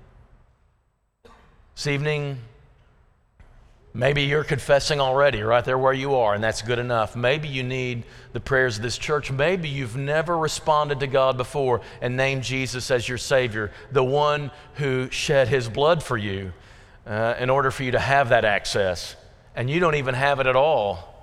This 1.74 1.86
evening, 1.86 2.38
Maybe 3.94 4.22
you're 4.22 4.44
confessing 4.44 5.00
already 5.00 5.42
right 5.42 5.64
there 5.64 5.76
where 5.76 5.92
you 5.92 6.14
are, 6.14 6.34
and 6.34 6.44
that's 6.44 6.62
good 6.62 6.78
enough. 6.78 7.16
Maybe 7.16 7.48
you 7.48 7.64
need 7.64 8.04
the 8.32 8.38
prayers 8.38 8.76
of 8.76 8.82
this 8.82 8.96
church. 8.96 9.32
Maybe 9.32 9.68
you've 9.68 9.96
never 9.96 10.38
responded 10.38 11.00
to 11.00 11.08
God 11.08 11.36
before 11.36 11.80
and 12.00 12.16
named 12.16 12.44
Jesus 12.44 12.92
as 12.92 13.08
your 13.08 13.18
Savior, 13.18 13.72
the 13.90 14.04
one 14.04 14.52
who 14.74 15.10
shed 15.10 15.48
His 15.48 15.68
blood 15.68 16.02
for 16.02 16.16
you 16.16 16.52
uh, 17.08 17.34
in 17.40 17.48
order 17.48 17.70
for 17.70 17.82
you 17.82 17.92
to 17.92 17.98
have 17.98 18.28
that 18.28 18.44
access, 18.44 19.16
and 19.56 19.70
you 19.70 19.80
don't 19.80 19.94
even 19.94 20.14
have 20.14 20.40
it 20.40 20.46
at 20.46 20.56
all. 20.56 21.14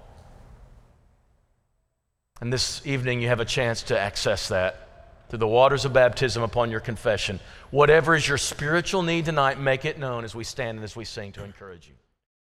And 2.42 2.52
this 2.52 2.82
evening, 2.86 3.22
you 3.22 3.28
have 3.28 3.40
a 3.40 3.46
chance 3.46 3.84
to 3.84 4.00
access 4.00 4.50
that 4.50 4.82
through 5.30 5.40
the 5.40 5.48
waters 5.48 5.86
of 5.86 5.94
baptism 5.94 6.44
upon 6.44 6.72
your 6.72 6.80
confession. 6.80 7.40
Whatever 7.72 8.16
is 8.16 8.28
your 8.28 8.38
spiritual 8.38 9.04
need 9.04 9.26
tonight, 9.26 9.60
make 9.60 9.86
it 9.86 10.00
known 10.00 10.24
as 10.24 10.36
we 10.36 10.44
stand 10.44 10.78
and 10.78 10.84
as 10.84 10.96
we 10.96 11.06
sing 11.06 11.32
to 11.34 11.44
encourage 11.44 11.88
you. 11.88 11.94